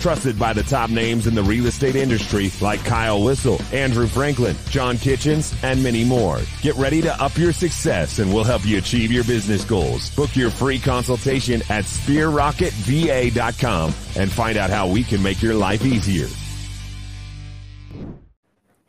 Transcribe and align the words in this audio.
Trusted 0.00 0.38
by 0.38 0.52
the 0.52 0.62
top 0.62 0.90
names 0.90 1.26
in 1.26 1.34
the 1.34 1.42
real 1.42 1.66
estate 1.66 1.96
industry 1.96 2.50
like 2.60 2.84
Kyle 2.84 3.22
Whissel, 3.22 3.58
Andrew 3.72 4.06
Franklin, 4.06 4.54
John 4.68 4.98
Kitchens, 4.98 5.54
and 5.62 5.82
many 5.82 6.04
more. 6.04 6.40
Get 6.60 6.76
ready 6.76 7.00
to 7.02 7.22
up 7.22 7.38
your 7.38 7.52
success 7.52 8.18
and 8.18 8.32
we'll 8.32 8.44
help 8.44 8.66
you 8.66 8.78
achieve 8.78 9.10
your 9.10 9.24
business 9.24 9.64
goals. 9.64 10.14
Book 10.14 10.36
your 10.36 10.50
free 10.50 10.78
consultation 10.78 11.62
at 11.70 11.84
sphererocketva.com 11.84 13.94
and 14.16 14.30
find 14.30 14.58
out 14.58 14.70
how 14.70 14.88
we 14.88 15.02
can 15.04 15.22
make 15.22 15.42
your 15.42 15.54
life 15.54 15.84
easier. 15.84 16.28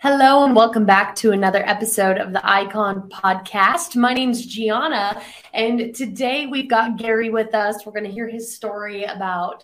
Hello 0.07 0.45
and 0.45 0.55
welcome 0.55 0.85
back 0.85 1.15
to 1.15 1.31
another 1.31 1.67
episode 1.67 2.19
of 2.19 2.31
the 2.31 2.47
Icon 2.47 3.09
Podcast. 3.09 3.95
My 3.95 4.13
name's 4.13 4.45
Gianna, 4.45 5.19
and 5.51 5.95
today 5.95 6.45
we've 6.45 6.69
got 6.69 6.97
Gary 6.97 7.31
with 7.31 7.55
us. 7.55 7.83
We're 7.83 7.93
going 7.93 8.03
to 8.03 8.11
hear 8.11 8.27
his 8.27 8.53
story 8.53 9.05
about 9.05 9.63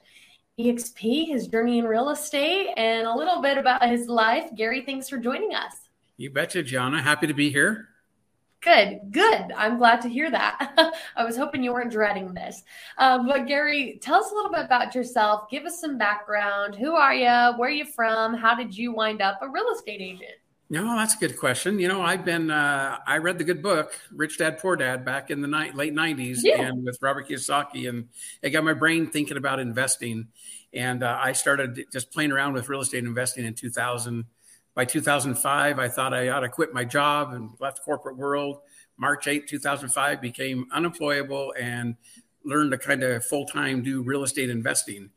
EXP, 0.65 1.27
his 1.27 1.47
journey 1.47 1.79
in 1.79 1.85
real 1.85 2.09
estate, 2.09 2.73
and 2.77 3.07
a 3.07 3.15
little 3.15 3.41
bit 3.41 3.57
about 3.57 3.87
his 3.87 4.07
life. 4.07 4.49
Gary, 4.55 4.83
thanks 4.85 5.09
for 5.09 5.17
joining 5.17 5.53
us. 5.53 5.89
You 6.17 6.29
betcha, 6.29 6.63
Gianna. 6.63 7.01
Happy 7.01 7.27
to 7.27 7.33
be 7.33 7.49
here. 7.49 7.89
Good, 8.61 8.99
good. 9.09 9.51
I'm 9.57 9.79
glad 9.79 10.01
to 10.01 10.09
hear 10.09 10.29
that. 10.29 10.93
I 11.15 11.25
was 11.25 11.35
hoping 11.35 11.63
you 11.63 11.73
weren't 11.73 11.91
dreading 11.91 12.31
this. 12.31 12.61
Um, 12.99 13.25
but 13.25 13.47
Gary, 13.47 13.97
tell 14.03 14.23
us 14.23 14.31
a 14.31 14.35
little 14.35 14.51
bit 14.51 14.65
about 14.65 14.93
yourself. 14.93 15.49
Give 15.49 15.65
us 15.65 15.81
some 15.81 15.97
background. 15.97 16.75
Who 16.75 16.93
are 16.93 17.13
you? 17.13 17.57
Where 17.57 17.69
are 17.69 17.71
you 17.71 17.85
from? 17.85 18.35
How 18.35 18.53
did 18.53 18.77
you 18.77 18.93
wind 18.93 19.19
up 19.19 19.39
a 19.41 19.49
real 19.49 19.65
estate 19.73 19.99
agent? 19.99 20.40
No, 20.71 20.95
that's 20.95 21.15
a 21.15 21.17
good 21.17 21.37
question. 21.37 21.79
You 21.79 21.89
know, 21.89 22.01
I've 22.01 22.23
been 22.23 22.49
uh, 22.49 22.97
I 23.05 23.17
read 23.17 23.37
the 23.37 23.43
good 23.43 23.61
book 23.61 23.91
Rich 24.09 24.37
Dad 24.37 24.57
Poor 24.57 24.77
Dad 24.77 25.03
back 25.03 25.29
in 25.29 25.41
the 25.41 25.47
ni- 25.49 25.73
late 25.73 25.93
'90s, 25.93 26.39
yeah. 26.43 26.61
and 26.61 26.85
with 26.85 26.97
Robert 27.01 27.27
Kiyosaki, 27.27 27.89
and 27.89 28.07
it 28.41 28.51
got 28.51 28.63
my 28.63 28.71
brain 28.71 29.07
thinking 29.07 29.35
about 29.35 29.59
investing. 29.59 30.29
And 30.71 31.03
uh, 31.03 31.19
I 31.21 31.33
started 31.33 31.83
just 31.91 32.09
playing 32.13 32.31
around 32.31 32.53
with 32.53 32.69
real 32.69 32.79
estate 32.79 33.03
investing 33.03 33.43
in 33.43 33.53
2000. 33.53 34.23
By 34.73 34.85
2005, 34.85 35.77
I 35.77 35.89
thought 35.89 36.13
I 36.13 36.29
ought 36.29 36.39
to 36.39 36.47
quit 36.47 36.73
my 36.73 36.85
job 36.85 37.33
and 37.33 37.49
left 37.59 37.79
the 37.79 37.83
corporate 37.83 38.15
world. 38.15 38.61
March 38.95 39.27
8, 39.27 39.49
2005, 39.49 40.21
became 40.21 40.67
unemployable 40.71 41.53
and 41.59 41.97
learned 42.45 42.71
to 42.71 42.77
kind 42.77 43.03
of 43.03 43.25
full 43.25 43.45
time 43.45 43.83
do 43.83 44.03
real 44.03 44.23
estate 44.23 44.49
investing. 44.49 45.09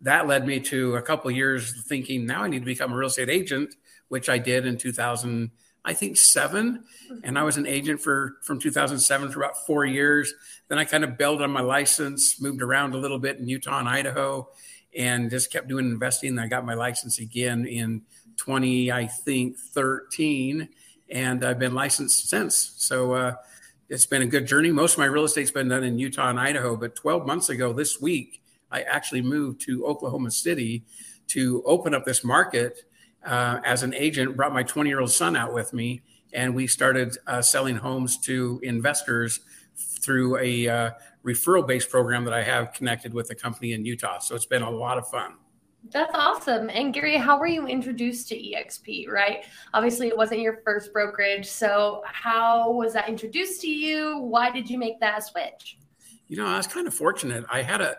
That 0.00 0.28
led 0.28 0.46
me 0.46 0.60
to 0.60 0.94
a 0.94 1.02
couple 1.02 1.28
years 1.32 1.82
thinking 1.88 2.24
now 2.24 2.44
I 2.44 2.48
need 2.48 2.60
to 2.60 2.64
become 2.64 2.92
a 2.92 2.96
real 2.96 3.08
estate 3.08 3.30
agent 3.30 3.74
which 4.12 4.28
I 4.28 4.36
did 4.36 4.66
in 4.66 4.76
2000, 4.76 5.50
I 5.86 5.94
think 5.94 6.18
7 6.18 6.84
and 7.24 7.38
I 7.38 7.44
was 7.44 7.56
an 7.56 7.66
agent 7.66 7.98
for 7.98 8.34
from 8.42 8.60
2007 8.60 9.32
for 9.32 9.40
about 9.40 9.64
four 9.66 9.86
years. 9.86 10.34
Then 10.68 10.78
I 10.78 10.84
kind 10.84 11.02
of 11.02 11.16
bailed 11.16 11.40
on 11.40 11.50
my 11.50 11.62
license, 11.62 12.38
moved 12.38 12.60
around 12.60 12.92
a 12.92 12.98
little 12.98 13.18
bit 13.18 13.38
in 13.38 13.48
Utah 13.48 13.78
and 13.78 13.88
Idaho, 13.88 14.50
and 14.94 15.30
just 15.30 15.50
kept 15.50 15.66
doing 15.66 15.86
investing. 15.86 16.38
I 16.38 16.46
got 16.46 16.66
my 16.66 16.74
license 16.74 17.20
again 17.20 17.64
in 17.64 18.02
20, 18.36 18.92
I 18.92 19.06
think 19.06 19.56
13, 19.56 20.68
and 21.08 21.42
I've 21.42 21.58
been 21.58 21.74
licensed 21.74 22.28
since. 22.28 22.74
So 22.76 23.14
uh, 23.14 23.34
it's 23.88 24.04
been 24.04 24.20
a 24.20 24.26
good 24.26 24.46
journey. 24.46 24.70
Most 24.72 24.92
of 24.92 24.98
my 24.98 25.06
real 25.06 25.24
estate's 25.24 25.50
been 25.50 25.68
done 25.68 25.84
in 25.84 25.98
Utah 25.98 26.28
and 26.28 26.38
Idaho, 26.38 26.76
but 26.76 26.94
12 26.96 27.26
months 27.26 27.48
ago 27.48 27.72
this 27.72 27.98
week, 27.98 28.42
I 28.70 28.82
actually 28.82 29.22
moved 29.22 29.62
to 29.62 29.86
Oklahoma 29.86 30.32
City 30.32 30.84
to 31.28 31.62
open 31.64 31.94
up 31.94 32.04
this 32.04 32.22
market 32.22 32.84
uh, 33.24 33.60
as 33.64 33.82
an 33.82 33.94
agent, 33.94 34.36
brought 34.36 34.52
my 34.52 34.62
20 34.62 34.88
year 34.88 35.00
old 35.00 35.10
son 35.10 35.36
out 35.36 35.52
with 35.52 35.72
me, 35.72 36.02
and 36.32 36.54
we 36.54 36.66
started 36.66 37.16
uh, 37.26 37.42
selling 37.42 37.76
homes 37.76 38.18
to 38.18 38.60
investors 38.62 39.40
through 39.76 40.38
a 40.38 40.68
uh, 40.68 40.90
referral 41.24 41.66
based 41.66 41.90
program 41.90 42.24
that 42.24 42.34
I 42.34 42.42
have 42.42 42.72
connected 42.72 43.14
with 43.14 43.30
a 43.30 43.34
company 43.34 43.72
in 43.72 43.84
Utah. 43.84 44.18
So 44.18 44.34
it's 44.34 44.46
been 44.46 44.62
a 44.62 44.70
lot 44.70 44.98
of 44.98 45.08
fun. 45.08 45.34
That's 45.90 46.12
awesome. 46.14 46.70
And 46.70 46.94
Gary, 46.94 47.16
how 47.16 47.38
were 47.38 47.46
you 47.46 47.66
introduced 47.66 48.28
to 48.28 48.36
EXP, 48.36 49.08
right? 49.08 49.44
Obviously, 49.74 50.06
it 50.06 50.16
wasn't 50.16 50.40
your 50.40 50.60
first 50.64 50.92
brokerage. 50.92 51.46
So, 51.46 52.02
how 52.06 52.70
was 52.70 52.92
that 52.92 53.08
introduced 53.08 53.60
to 53.62 53.68
you? 53.68 54.18
Why 54.18 54.50
did 54.50 54.70
you 54.70 54.78
make 54.78 55.00
that 55.00 55.24
switch? 55.24 55.78
You 56.28 56.36
know, 56.36 56.46
I 56.46 56.56
was 56.56 56.68
kind 56.68 56.86
of 56.86 56.94
fortunate. 56.94 57.44
I 57.50 57.62
had 57.62 57.80
a, 57.80 57.96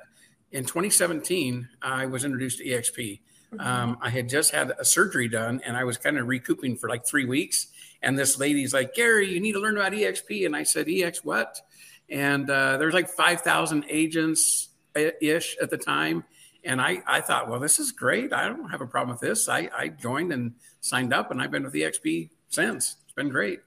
in 0.51 0.63
2017, 0.63 1.67
I 1.81 2.05
was 2.05 2.23
introduced 2.23 2.59
to 2.59 2.65
EXP. 2.65 3.19
Mm-hmm. 3.53 3.67
Um, 3.67 3.97
I 4.01 4.09
had 4.09 4.29
just 4.29 4.51
had 4.51 4.71
a 4.79 4.85
surgery 4.85 5.27
done 5.27 5.61
and 5.65 5.77
I 5.77 5.83
was 5.83 5.97
kind 5.97 6.17
of 6.17 6.27
recouping 6.27 6.75
for 6.75 6.89
like 6.89 7.05
three 7.05 7.25
weeks. 7.25 7.67
And 8.01 8.17
this 8.17 8.39
lady's 8.39 8.73
like, 8.73 8.95
Gary, 8.95 9.31
you 9.31 9.39
need 9.39 9.53
to 9.53 9.59
learn 9.59 9.77
about 9.77 9.93
EXP. 9.93 10.45
And 10.45 10.55
I 10.55 10.63
said, 10.63 10.87
EX 10.89 11.23
what? 11.23 11.61
And 12.09 12.49
uh, 12.49 12.77
there's 12.77 12.93
like 12.93 13.09
5,000 13.09 13.85
agents 13.89 14.69
ish 14.95 15.55
at 15.61 15.69
the 15.69 15.77
time. 15.77 16.23
And 16.65 16.81
I, 16.81 17.01
I 17.05 17.21
thought, 17.21 17.49
well, 17.49 17.59
this 17.59 17.79
is 17.79 17.91
great. 17.91 18.33
I 18.33 18.47
don't 18.47 18.69
have 18.69 18.81
a 18.81 18.87
problem 18.87 19.13
with 19.13 19.21
this. 19.21 19.47
I, 19.47 19.69
I 19.77 19.89
joined 19.89 20.31
and 20.33 20.53
signed 20.81 21.13
up 21.13 21.31
and 21.31 21.41
I've 21.41 21.51
been 21.51 21.63
with 21.63 21.73
EXP 21.73 22.29
since. 22.49 22.97
It's 23.03 23.13
been 23.13 23.29
great. 23.29 23.59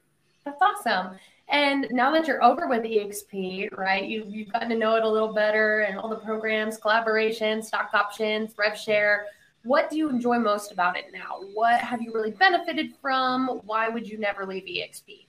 That's 0.45 0.61
awesome. 0.61 1.17
And 1.49 1.87
now 1.91 2.11
that 2.11 2.27
you're 2.27 2.43
over 2.43 2.67
with 2.67 2.83
EXP, 2.83 3.77
right, 3.77 4.03
you've, 4.03 4.29
you've 4.29 4.51
gotten 4.51 4.69
to 4.69 4.75
know 4.75 4.95
it 4.95 5.03
a 5.03 5.09
little 5.09 5.33
better 5.33 5.81
and 5.81 5.97
all 5.97 6.09
the 6.09 6.17
programs, 6.17 6.77
collaboration, 6.77 7.63
stock 7.63 7.91
options, 7.93 8.53
rev 8.57 8.77
share 8.77 9.27
what 9.63 9.89
do 9.89 9.97
you 9.97 10.09
enjoy 10.09 10.39
most 10.39 10.71
about 10.71 10.97
it 10.97 11.05
now? 11.13 11.39
What 11.53 11.79
have 11.81 12.01
you 12.01 12.13
really 12.13 12.31
benefited 12.31 12.93
from? 13.01 13.61
Why 13.65 13.89
would 13.89 14.07
you 14.07 14.17
never 14.17 14.45
leave 14.45 14.63
EXP? 14.63 15.25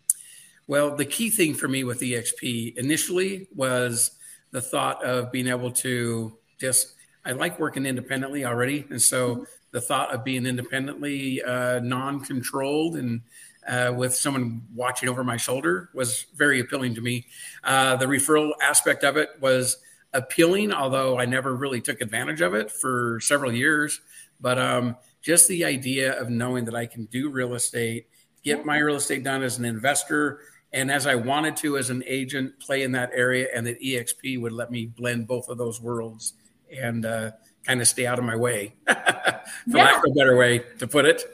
Well, 0.67 0.95
the 0.95 1.05
key 1.05 1.31
thing 1.31 1.55
for 1.55 1.67
me 1.67 1.83
with 1.85 2.01
EXP 2.01 2.77
initially 2.77 3.49
was 3.55 4.13
the 4.51 4.61
thought 4.61 5.03
of 5.03 5.33
being 5.33 5.49
able 5.49 5.71
to 5.73 6.37
just, 6.59 6.95
I 7.25 7.33
like 7.33 7.59
working 7.59 7.87
independently 7.87 8.45
already. 8.45 8.87
And 8.91 9.01
so 9.01 9.35
mm-hmm. 9.35 9.43
the 9.73 9.81
thought 9.81 10.15
of 10.15 10.25
being 10.25 10.47
independently 10.47 11.43
uh, 11.43 11.81
non 11.81 12.21
controlled 12.21 12.97
and 12.97 13.23
uh, 13.67 13.93
with 13.95 14.15
someone 14.15 14.63
watching 14.75 15.09
over 15.09 15.23
my 15.23 15.37
shoulder 15.37 15.91
was 15.93 16.27
very 16.37 16.61
appealing 16.61 16.95
to 16.95 17.01
me. 17.01 17.27
Uh, 17.65 17.97
the 17.97 18.07
referral 18.07 18.51
aspect 18.63 19.05
of 19.05 19.17
it 19.17 19.31
was 19.41 19.79
appealing, 20.15 20.73
although 20.73 21.19
I 21.19 21.27
never 21.27 21.55
really 21.55 21.81
took 21.81 22.01
advantage 22.01 22.41
of 22.41 22.55
it 22.55 22.71
for 22.71 23.21
several 23.21 23.53
years. 23.53 24.01
But 24.41 24.59
um, 24.59 24.97
just 25.21 25.49
the 25.49 25.65
idea 25.65 26.19
of 26.21 26.31
knowing 26.31 26.65
that 26.67 26.75
I 26.75 26.87
can 26.87 27.07
do 27.07 27.31
real 27.31 27.55
estate, 27.55 28.09
get 28.45 28.65
my 28.65 28.79
real 28.79 28.97
estate 28.97 29.25
done 29.25 29.43
as 29.43 29.59
an 29.59 29.65
investor, 29.65 30.41
and 30.73 30.91
as 30.91 31.07
I 31.07 31.15
wanted 31.15 31.57
to 31.59 31.79
as 31.79 31.91
an 31.91 32.05
agent, 32.07 32.59
play 32.61 32.83
in 32.83 32.93
that 32.93 33.11
area, 33.15 33.49
and 33.55 33.67
that 33.67 33.81
EXP 33.81 34.41
would 34.41 34.53
let 34.53 34.71
me 34.71 34.87
blend 34.87 35.27
both 35.27 35.49
of 35.49 35.59
those 35.59 35.81
worlds 35.81 36.35
and 36.71 37.07
uh, 37.07 37.31
kind 37.65 37.81
of 37.81 37.89
stay 37.89 38.07
out 38.07 38.19
of 38.19 38.25
my 38.25 38.37
way, 38.37 38.75
for 38.87 38.97
yeah. 39.67 39.85
lack 39.85 39.97
of 39.99 40.05
a 40.11 40.15
better 40.15 40.37
way 40.37 40.61
to 40.79 40.87
put 40.87 41.05
it. 41.07 41.25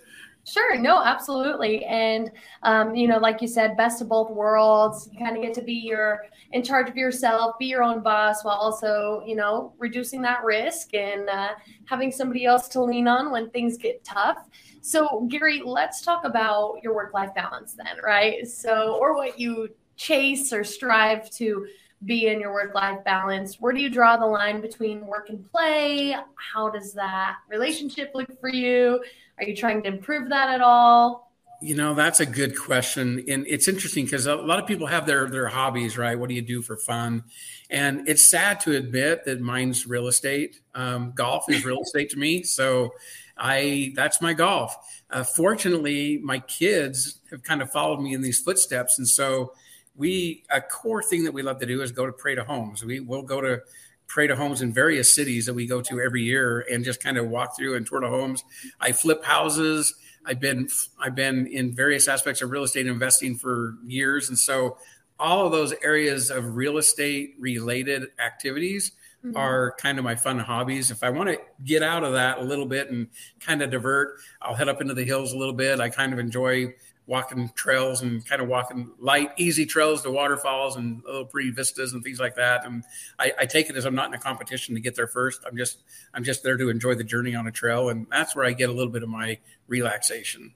Sure. 0.46 0.78
No, 0.78 1.02
absolutely. 1.02 1.84
And, 1.86 2.30
um, 2.62 2.94
you 2.94 3.08
know, 3.08 3.18
like 3.18 3.40
you 3.40 3.48
said, 3.48 3.76
best 3.76 4.02
of 4.02 4.08
both 4.08 4.30
worlds. 4.30 5.08
You 5.10 5.18
kind 5.18 5.36
of 5.36 5.42
get 5.42 5.54
to 5.54 5.62
be 5.62 5.72
your 5.72 6.26
in 6.52 6.62
charge 6.62 6.88
of 6.88 6.96
yourself, 6.96 7.58
be 7.58 7.66
your 7.66 7.82
own 7.82 8.02
boss 8.02 8.44
while 8.44 8.56
also, 8.56 9.22
you 9.26 9.36
know, 9.36 9.72
reducing 9.78 10.22
that 10.22 10.44
risk 10.44 10.94
and 10.94 11.28
uh, 11.28 11.50
having 11.86 12.12
somebody 12.12 12.44
else 12.44 12.68
to 12.68 12.82
lean 12.82 13.08
on 13.08 13.30
when 13.30 13.50
things 13.50 13.76
get 13.76 14.04
tough. 14.04 14.38
So, 14.80 15.26
Gary, 15.30 15.62
let's 15.64 16.02
talk 16.02 16.24
about 16.24 16.76
your 16.82 16.94
work 16.94 17.14
life 17.14 17.34
balance 17.34 17.74
then, 17.74 17.96
right? 18.04 18.46
So, 18.46 18.98
or 19.00 19.16
what 19.16 19.38
you 19.38 19.68
chase 19.96 20.52
or 20.52 20.64
strive 20.64 21.30
to 21.30 21.66
be 22.04 22.26
in 22.26 22.40
your 22.40 22.52
work 22.52 22.74
life 22.74 23.02
balance? 23.04 23.60
Where 23.60 23.72
do 23.72 23.80
you 23.80 23.90
draw 23.90 24.16
the 24.16 24.26
line 24.26 24.60
between 24.60 25.06
work 25.06 25.30
and 25.30 25.50
play? 25.50 26.16
How 26.34 26.68
does 26.68 26.92
that 26.94 27.36
relationship 27.48 28.12
look 28.14 28.28
for 28.40 28.48
you? 28.48 29.02
Are 29.38 29.44
you 29.44 29.56
trying 29.56 29.82
to 29.82 29.88
improve 29.88 30.28
that 30.28 30.50
at 30.50 30.60
all? 30.60 31.32
You 31.60 31.74
know, 31.74 31.94
that's 31.94 32.20
a 32.20 32.26
good 32.26 32.58
question. 32.58 33.24
And 33.28 33.46
it's 33.46 33.68
interesting 33.68 34.04
because 34.04 34.26
a 34.26 34.34
lot 34.34 34.58
of 34.58 34.66
people 34.66 34.86
have 34.86 35.06
their 35.06 35.28
their 35.28 35.46
hobbies, 35.46 35.96
right? 35.96 36.18
What 36.18 36.28
do 36.28 36.34
you 36.34 36.42
do 36.42 36.62
for 36.62 36.76
fun? 36.76 37.24
And 37.70 38.08
it's 38.08 38.28
sad 38.28 38.60
to 38.60 38.76
admit 38.76 39.24
that 39.24 39.40
mine's 39.40 39.86
real 39.86 40.06
estate. 40.06 40.60
Um, 40.74 41.12
golf 41.14 41.50
is 41.50 41.64
real 41.64 41.80
estate 41.80 42.10
to 42.10 42.18
me. 42.18 42.42
So 42.42 42.92
I 43.36 43.92
that's 43.96 44.20
my 44.20 44.34
golf. 44.34 44.76
Uh, 45.10 45.24
fortunately, 45.24 46.18
my 46.18 46.40
kids 46.40 47.20
have 47.30 47.42
kind 47.42 47.62
of 47.62 47.70
followed 47.70 48.00
me 48.00 48.14
in 48.14 48.20
these 48.20 48.40
footsteps. 48.40 48.98
And 48.98 49.08
so 49.08 49.52
we 49.96 50.44
a 50.50 50.60
core 50.60 51.02
thing 51.02 51.24
that 51.24 51.32
we 51.32 51.42
love 51.42 51.60
to 51.60 51.66
do 51.66 51.82
is 51.82 51.92
go 51.92 52.06
to 52.06 52.12
Parade 52.12 52.38
of 52.38 52.46
Homes. 52.46 52.84
We 52.84 53.00
will 53.00 53.22
go 53.22 53.40
to 53.40 53.60
Parade 54.06 54.30
of 54.30 54.38
Homes 54.38 54.60
in 54.60 54.72
various 54.72 55.12
cities 55.12 55.46
that 55.46 55.54
we 55.54 55.66
go 55.66 55.80
to 55.82 56.00
every 56.00 56.22
year 56.22 56.64
and 56.70 56.84
just 56.84 57.02
kind 57.02 57.16
of 57.16 57.28
walk 57.28 57.56
through 57.56 57.76
and 57.76 57.86
tour 57.86 58.00
the 58.00 58.08
homes. 58.08 58.44
I 58.80 58.92
flip 58.92 59.24
houses. 59.24 59.94
I've 60.24 60.40
been 60.40 60.68
I've 60.98 61.14
been 61.14 61.46
in 61.46 61.74
various 61.74 62.08
aspects 62.08 62.42
of 62.42 62.50
real 62.50 62.64
estate 62.64 62.86
investing 62.86 63.36
for 63.36 63.76
years, 63.86 64.28
and 64.28 64.38
so 64.38 64.78
all 65.18 65.46
of 65.46 65.52
those 65.52 65.72
areas 65.82 66.30
of 66.30 66.56
real 66.56 66.78
estate 66.78 67.34
related 67.38 68.08
activities 68.18 68.92
mm-hmm. 69.24 69.36
are 69.36 69.74
kind 69.78 69.98
of 69.98 70.04
my 70.04 70.14
fun 70.14 70.38
hobbies. 70.38 70.90
If 70.90 71.02
I 71.02 71.10
want 71.10 71.28
to 71.30 71.38
get 71.64 71.82
out 71.82 72.04
of 72.04 72.12
that 72.14 72.38
a 72.38 72.42
little 72.42 72.66
bit 72.66 72.90
and 72.90 73.08
kind 73.40 73.62
of 73.62 73.70
divert, 73.70 74.18
I'll 74.42 74.54
head 74.54 74.68
up 74.68 74.80
into 74.80 74.94
the 74.94 75.04
hills 75.04 75.32
a 75.32 75.36
little 75.36 75.54
bit. 75.54 75.80
I 75.80 75.88
kind 75.88 76.12
of 76.12 76.18
enjoy 76.18 76.74
walking 77.06 77.50
trails 77.54 78.02
and 78.02 78.26
kind 78.26 78.40
of 78.40 78.48
walking 78.48 78.90
light, 78.98 79.30
easy 79.36 79.66
trails 79.66 80.02
to 80.02 80.10
waterfalls 80.10 80.76
and 80.76 81.02
little 81.04 81.24
pretty 81.24 81.50
vistas 81.50 81.92
and 81.92 82.02
things 82.02 82.18
like 82.18 82.34
that. 82.36 82.64
And 82.64 82.82
I, 83.18 83.32
I, 83.40 83.46
take 83.46 83.68
it 83.68 83.76
as 83.76 83.84
I'm 83.84 83.94
not 83.94 84.08
in 84.08 84.14
a 84.14 84.18
competition 84.18 84.74
to 84.74 84.80
get 84.80 84.94
there 84.94 85.06
first. 85.06 85.42
I'm 85.46 85.56
just 85.56 85.82
I'm 86.14 86.24
just 86.24 86.42
there 86.42 86.56
to 86.56 86.70
enjoy 86.70 86.94
the 86.94 87.04
journey 87.04 87.34
on 87.34 87.46
a 87.46 87.52
trail, 87.52 87.90
and 87.90 88.06
that's 88.10 88.34
where 88.34 88.44
I 88.44 88.52
get 88.52 88.70
a 88.70 88.72
little 88.72 88.92
bit 88.92 89.02
of 89.02 89.08
my 89.08 89.38
relaxation. 89.68 90.54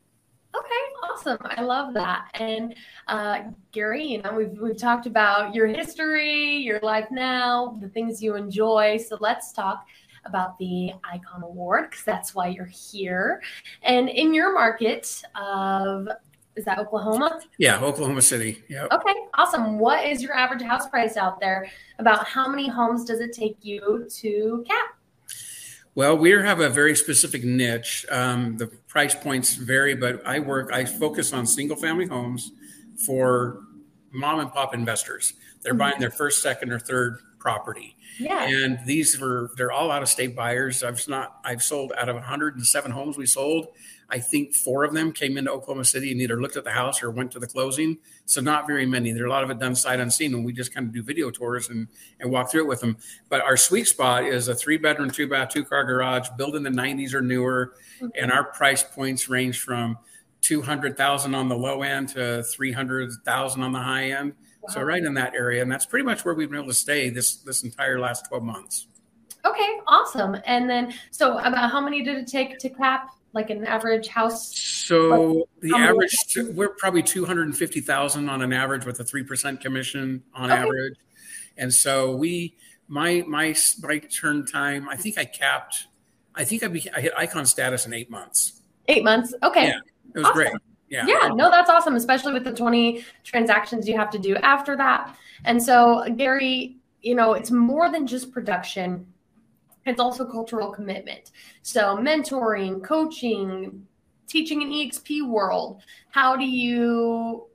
Okay, 0.57 1.11
awesome. 1.11 1.39
I 1.43 1.61
love 1.61 1.93
that. 1.95 2.31
And 2.35 2.75
uh, 3.07 3.41
Gary, 3.73 4.05
you 4.05 4.23
know, 4.23 4.33
we've 4.35 4.59
we've 4.59 4.79
talked 4.79 5.07
about 5.07 5.55
your 5.55 5.67
history, 5.67 6.57
your 6.57 6.81
life 6.81 7.09
now, 7.11 7.77
the 7.81 7.89
things 7.89 8.23
you 8.23 8.37
enjoy. 8.37 8.97
So 8.97 9.19
let's 9.21 9.53
talk 9.53 9.85
about 10.25 10.59
the 10.59 10.93
Icon 11.11 11.43
Award 11.43 11.91
because 11.91 12.05
that's 12.05 12.35
why 12.35 12.49
you're 12.49 12.67
here. 12.67 13.43
And 13.83 14.09
in 14.09 14.35
your 14.35 14.55
market 14.55 15.23
of 15.35 16.09
is 16.59 16.65
that 16.65 16.79
Oklahoma? 16.79 17.41
Yeah, 17.57 17.81
Oklahoma 17.81 18.21
City. 18.21 18.65
Yeah. 18.69 18.87
Okay, 18.93 19.15
awesome. 19.35 19.79
What 19.79 20.05
is 20.05 20.21
your 20.21 20.35
average 20.35 20.63
house 20.63 20.89
price 20.89 21.17
out 21.17 21.41
there? 21.41 21.71
About 22.01 22.27
how 22.27 22.49
many 22.49 22.69
homes 22.69 23.05
does 23.05 23.21
it 23.21 23.33
take 23.33 23.57
you 23.63 24.09
to 24.17 24.65
cap? 24.69 24.97
Well, 25.95 26.19
we 26.19 26.31
have 26.31 26.61
a 26.61 26.69
very 26.69 26.97
specific 26.97 27.45
niche. 27.45 28.05
Um, 28.11 28.57
the 28.57 28.67
price 28.89 29.15
points 29.15 29.55
vary, 29.55 29.95
but 29.95 30.25
I 30.27 30.41
work, 30.41 30.73
I 30.73 30.85
focus 30.85 31.33
on 31.33 31.47
single 31.47 31.77
family 31.77 32.07
homes 32.07 32.51
for 33.07 33.61
mom 34.11 34.41
and 34.41 34.53
pop 34.53 34.75
investors. 34.75 35.35
They're 35.63 35.73
mm-hmm. 35.73 35.79
buying 35.79 36.01
their 36.01 36.11
first, 36.11 36.43
second, 36.43 36.73
or 36.73 36.81
third 36.81 37.21
property. 37.39 37.97
Yeah. 38.19 38.45
And 38.49 38.79
these 38.85 39.19
were, 39.21 39.51
they're 39.57 39.73
all 39.73 39.91
out 39.91 40.03
of 40.03 40.09
state 40.09 40.35
buyers. 40.35 40.83
I've 40.83 41.07
not, 41.09 41.39
I've 41.45 41.63
sold 41.63 41.93
out 41.97 42.09
of 42.09 42.17
107 42.17 42.91
homes 42.91 43.17
we 43.17 43.27
sold. 43.27 43.69
I 44.11 44.19
think 44.19 44.55
four 44.55 44.85
of 44.85 44.95
them 44.95 45.13
came 45.13 45.37
into 45.37 45.51
Oklahoma 45.51 45.85
City 45.85 46.13
and 46.13 46.21
either 46.21 46.41
looked 46.41 46.57
at 46.57 46.65
the 46.65 46.71
house 46.71 47.03
or 47.03 47.11
went 47.11 47.31
to 47.33 47.39
the 47.39 47.47
closing. 47.47 47.99
So 48.25 48.41
not 48.41 48.67
very 48.67 48.87
many. 48.87 49.13
There 49.13 49.25
are 49.25 49.27
a 49.27 49.31
lot 49.31 49.45
of 49.45 49.51
it 49.51 49.59
done 49.59 49.75
sight 49.75 50.01
unseen, 50.01 50.35
and 50.35 50.45
we 50.45 50.53
just 50.53 50.73
kind 50.73 50.87
of 50.87 50.95
do 50.95 51.03
video 51.03 51.31
tours 51.31 51.69
and 51.69 51.89
and 52.21 52.31
walk 52.31 52.51
through 52.51 52.63
it 52.63 52.69
with 52.69 52.81
them. 52.81 52.97
But 53.29 53.43
our 53.43 53.57
sweet 53.59 53.87
spot 53.87 54.25
is 54.25 54.49
a 54.49 54.55
three 54.55 54.79
bedroom, 54.79 55.11
two 55.11 55.29
bath, 55.29 55.51
two 55.51 55.65
car 55.65 55.85
garage, 55.85 56.29
built 56.39 56.55
in 56.55 56.63
the 56.63 56.71
'90s 56.71 57.13
or 57.13 57.21
newer, 57.21 57.75
mm-hmm. 57.97 58.09
and 58.15 58.33
our 58.33 58.45
price 58.45 58.83
points 58.83 59.29
range 59.29 59.61
from 59.61 59.99
two 60.41 60.63
hundred 60.63 60.97
thousand 60.97 61.35
on 61.35 61.51
the 61.51 61.57
low 61.57 61.83
end 61.83 62.09
to 62.11 62.43
three 62.45 62.73
hundred 62.73 63.13
thousand 63.27 63.63
on 63.63 63.73
the 63.73 63.79
high 63.79 64.13
end. 64.13 64.33
So 64.69 64.83
right 64.83 65.03
in 65.03 65.15
that 65.15 65.35
area, 65.35 65.63
and 65.63 65.71
that's 65.71 65.87
pretty 65.87 66.05
much 66.05 66.25
where 66.25 66.35
we've 66.35 66.51
been 66.51 66.59
able 66.59 66.69
to 66.69 66.75
stay 66.75 67.11
this 67.11 67.37
this 67.37 67.63
entire 67.63 67.99
last 67.99 68.27
twelve 68.29 68.43
months. 68.43 68.87
Okay, 69.45 69.79
awesome. 69.87 70.37
And 70.47 70.69
then, 70.69 70.93
so 71.11 71.39
about 71.39 71.71
how 71.71 71.81
many 71.81 72.03
did 72.03 72.19
it 72.19 72.27
take 72.27 72.59
to 72.59 72.69
cap 72.69 73.11
like 73.33 73.51
an 73.51 73.65
average 73.65 74.09
house? 74.09 74.57
So 74.57 75.49
the 75.61 75.75
average, 75.75 76.13
we're 76.55 76.71
probably 76.71 77.03
250,000 77.03 78.29
on 78.29 78.43
an 78.43 78.53
average 78.53 78.85
with 78.85 79.01
a 79.01 79.05
3% 79.05 79.61
commission 79.61 80.23
on 80.35 80.51
okay. 80.51 80.61
average. 80.61 80.95
And 81.57 81.73
so 81.73 82.15
we, 82.15 82.57
my, 82.89 83.25
my, 83.27 83.55
my 83.81 83.99
turn 83.99 84.47
time, 84.47 84.89
I 84.89 84.97
think 84.97 85.19
I 85.19 85.25
capped, 85.25 85.87
I 86.35 86.45
think 86.45 86.63
I, 86.63 86.67
I 86.97 87.01
hit 87.01 87.13
icon 87.17 87.47
status 87.47 87.87
in 87.87 87.93
eight 87.93 88.11
months. 88.11 88.61
Eight 88.89 89.05
months. 89.05 89.35
Okay. 89.43 89.69
Yeah, 89.69 89.79
it 90.15 90.19
was 90.19 90.25
awesome. 90.25 90.35
great. 90.35 90.53
Yeah. 90.89 91.05
Yeah. 91.07 91.29
No, 91.35 91.51
that's 91.51 91.71
awesome, 91.71 91.97
especially 91.97 92.33
with 92.33 92.45
the 92.45 92.53
20 92.53 93.05
transactions 93.25 93.89
you 93.89 93.97
have 93.97 94.11
to 94.11 94.19
do 94.19 94.37
after 94.37 94.77
that. 94.77 95.17
And 95.45 95.63
so, 95.63 96.05
Gary, 96.17 96.77
you 97.03 97.15
know, 97.15 97.35
it's 97.35 97.51
more 97.51 97.91
than 97.91 98.07
just 98.07 98.33
production 98.33 99.07
it's 99.89 100.01
also 100.01 100.25
cultural 100.25 100.71
commitment. 100.71 101.33
So, 101.63 101.97
mentoring, 101.97 102.85
coaching, 102.85 103.87
teaching 104.27 104.63
an 104.63 104.71
EXP 104.71 105.27
world. 105.27 105.83
How 106.11 106.37
do 106.37 106.45
you 106.45 107.47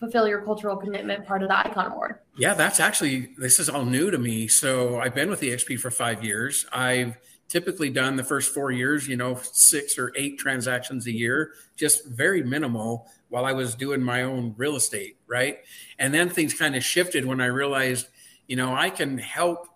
fulfill 0.00 0.26
your 0.26 0.42
cultural 0.42 0.76
commitment 0.76 1.26
part 1.26 1.42
of 1.42 1.48
the 1.48 1.58
Icon 1.58 1.92
Award? 1.92 2.18
Yeah, 2.36 2.54
that's 2.54 2.80
actually, 2.80 3.34
this 3.38 3.58
is 3.58 3.68
all 3.68 3.84
new 3.84 4.10
to 4.10 4.18
me. 4.18 4.48
So, 4.48 4.98
I've 4.98 5.14
been 5.14 5.30
with 5.30 5.40
EXP 5.40 5.78
for 5.78 5.90
five 5.90 6.24
years. 6.24 6.66
I've 6.72 7.16
typically 7.50 7.90
done 7.90 8.14
the 8.14 8.24
first 8.24 8.54
four 8.54 8.70
years, 8.70 9.08
you 9.08 9.16
know, 9.16 9.38
six 9.52 9.98
or 9.98 10.12
eight 10.16 10.38
transactions 10.38 11.06
a 11.06 11.12
year, 11.12 11.52
just 11.76 12.06
very 12.06 12.42
minimal 12.42 13.08
while 13.28 13.44
I 13.44 13.52
was 13.52 13.74
doing 13.74 14.00
my 14.00 14.22
own 14.22 14.54
real 14.56 14.76
estate, 14.76 15.18
right? 15.26 15.58
And 15.98 16.14
then 16.14 16.30
things 16.30 16.54
kind 16.54 16.76
of 16.76 16.84
shifted 16.84 17.24
when 17.24 17.40
I 17.40 17.46
realized, 17.46 18.06
you 18.46 18.56
know, 18.56 18.74
I 18.74 18.88
can 18.88 19.18
help 19.18 19.66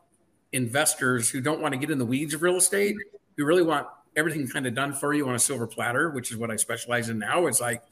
investors 0.52 1.28
who 1.28 1.40
don't 1.40 1.60
want 1.60 1.74
to 1.74 1.78
get 1.78 1.90
in 1.90 1.98
the 1.98 2.06
weeds 2.06 2.32
of 2.32 2.42
real 2.42 2.56
estate, 2.56 2.94
who 3.36 3.44
really 3.44 3.62
want 3.62 3.88
everything 4.14 4.46
kind 4.46 4.66
of 4.66 4.74
done 4.74 4.92
for 4.92 5.12
you 5.12 5.28
on 5.28 5.34
a 5.34 5.38
silver 5.38 5.66
platter, 5.66 6.10
which 6.10 6.30
is 6.30 6.36
what 6.36 6.52
I 6.52 6.56
specialize 6.56 7.08
in 7.08 7.18
now. 7.18 7.46
It's 7.46 7.60
like, 7.60 7.82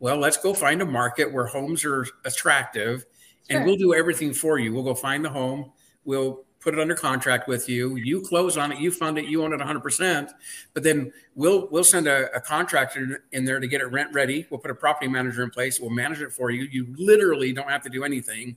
well, 0.00 0.16
let's 0.16 0.38
go 0.38 0.52
find 0.52 0.82
a 0.82 0.86
market 0.86 1.32
where 1.32 1.46
homes 1.46 1.84
are 1.84 2.04
attractive 2.24 3.06
sure. 3.48 3.58
and 3.58 3.66
we'll 3.66 3.76
do 3.76 3.94
everything 3.94 4.34
for 4.34 4.58
you. 4.58 4.74
We'll 4.74 4.82
go 4.82 4.94
find 4.94 5.24
the 5.24 5.30
home, 5.30 5.70
we'll 6.04 6.44
put 6.60 6.74
it 6.74 6.80
under 6.80 6.94
contract 6.94 7.48
with 7.48 7.68
you, 7.68 7.96
you 7.96 8.20
close 8.20 8.56
on 8.56 8.70
it, 8.70 8.78
you 8.78 8.90
fund 8.90 9.18
it, 9.18 9.24
you 9.24 9.42
own 9.42 9.52
it 9.52 9.60
100%, 9.60 10.30
but 10.74 10.82
then 10.82 11.12
we'll 11.34 11.68
we'll 11.70 11.84
send 11.84 12.06
a, 12.06 12.30
a 12.34 12.40
contractor 12.40 13.24
in 13.32 13.44
there 13.44 13.58
to 13.58 13.66
get 13.66 13.80
it 13.80 13.86
rent 13.86 14.12
ready. 14.12 14.46
We'll 14.50 14.60
put 14.60 14.70
a 14.70 14.74
property 14.74 15.08
manager 15.08 15.42
in 15.42 15.50
place, 15.50 15.80
we'll 15.80 15.90
manage 15.90 16.20
it 16.20 16.32
for 16.32 16.50
you. 16.50 16.64
You 16.64 16.94
literally 16.96 17.52
don't 17.52 17.70
have 17.70 17.82
to 17.82 17.90
do 17.90 18.04
anything. 18.04 18.56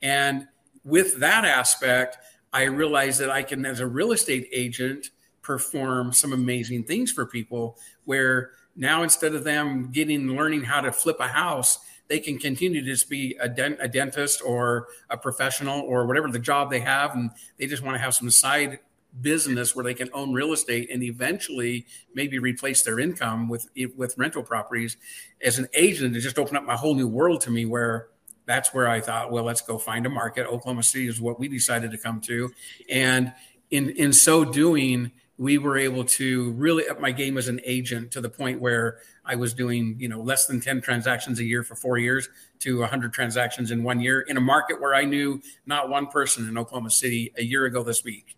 And 0.00 0.48
with 0.84 1.20
that 1.20 1.44
aspect, 1.44 2.18
I 2.52 2.64
realized 2.64 3.20
that 3.20 3.30
I 3.30 3.42
can, 3.42 3.64
as 3.64 3.80
a 3.80 3.86
real 3.86 4.12
estate 4.12 4.48
agent, 4.52 5.10
perform 5.42 6.12
some 6.12 6.32
amazing 6.32 6.84
things 6.84 7.10
for 7.10 7.26
people 7.26 7.78
where 8.04 8.52
now 8.76 9.02
instead 9.02 9.34
of 9.34 9.44
them 9.44 9.90
getting 9.90 10.28
learning 10.36 10.62
how 10.62 10.80
to 10.80 10.92
flip 10.92 11.16
a 11.20 11.28
house, 11.28 11.78
they 12.12 12.20
can 12.20 12.38
continue 12.38 12.82
to 12.82 12.86
just 12.86 13.08
be 13.08 13.34
a, 13.40 13.48
dent, 13.48 13.78
a 13.80 13.88
dentist 13.88 14.42
or 14.44 14.86
a 15.08 15.16
professional 15.16 15.80
or 15.80 16.06
whatever 16.06 16.28
the 16.28 16.38
job 16.38 16.70
they 16.70 16.80
have. 16.80 17.14
And 17.14 17.30
they 17.58 17.66
just 17.66 17.82
want 17.82 17.94
to 17.94 18.02
have 18.02 18.14
some 18.14 18.30
side 18.30 18.80
business 19.18 19.74
where 19.74 19.82
they 19.82 19.94
can 19.94 20.10
own 20.12 20.34
real 20.34 20.52
estate 20.52 20.90
and 20.92 21.02
eventually 21.02 21.86
maybe 22.14 22.38
replace 22.38 22.82
their 22.82 23.00
income 23.00 23.48
with 23.48 23.66
with 23.96 24.14
rental 24.18 24.42
properties 24.42 24.96
as 25.44 25.58
an 25.58 25.68
agent 25.74 26.16
it 26.16 26.20
just 26.20 26.38
opened 26.38 26.56
up 26.56 26.64
my 26.64 26.76
whole 26.76 26.94
new 26.94 27.06
world 27.06 27.42
to 27.42 27.50
me 27.50 27.66
where 27.66 28.08
that's 28.46 28.74
where 28.74 28.88
I 28.88 29.00
thought, 29.00 29.30
well, 29.30 29.44
let's 29.44 29.62
go 29.62 29.78
find 29.78 30.04
a 30.06 30.10
market. 30.10 30.46
Oklahoma 30.46 30.82
City 30.82 31.06
is 31.06 31.20
what 31.20 31.38
we 31.38 31.48
decided 31.48 31.90
to 31.92 31.98
come 31.98 32.20
to, 32.22 32.50
and 32.90 33.32
in 33.70 33.90
in 33.90 34.12
so 34.12 34.44
doing, 34.44 35.12
we 35.42 35.58
were 35.58 35.76
able 35.76 36.04
to 36.04 36.52
really 36.52 36.88
up 36.88 37.00
my 37.00 37.10
game 37.10 37.36
as 37.36 37.48
an 37.48 37.60
agent 37.64 38.12
to 38.12 38.20
the 38.20 38.30
point 38.30 38.60
where 38.60 38.98
I 39.24 39.34
was 39.34 39.52
doing, 39.52 39.96
you 39.98 40.08
know, 40.08 40.20
less 40.20 40.46
than 40.46 40.60
10 40.60 40.80
transactions 40.80 41.40
a 41.40 41.44
year 41.44 41.64
for 41.64 41.74
four 41.74 41.98
years 41.98 42.28
to 42.60 42.78
100 42.78 43.12
transactions 43.12 43.72
in 43.72 43.82
one 43.82 44.00
year 44.00 44.20
in 44.20 44.36
a 44.36 44.40
market 44.40 44.80
where 44.80 44.94
I 44.94 45.04
knew 45.04 45.42
not 45.66 45.88
one 45.88 46.06
person 46.06 46.48
in 46.48 46.56
Oklahoma 46.56 46.90
City 46.90 47.32
a 47.36 47.42
year 47.42 47.64
ago 47.64 47.82
this 47.82 48.04
week. 48.04 48.36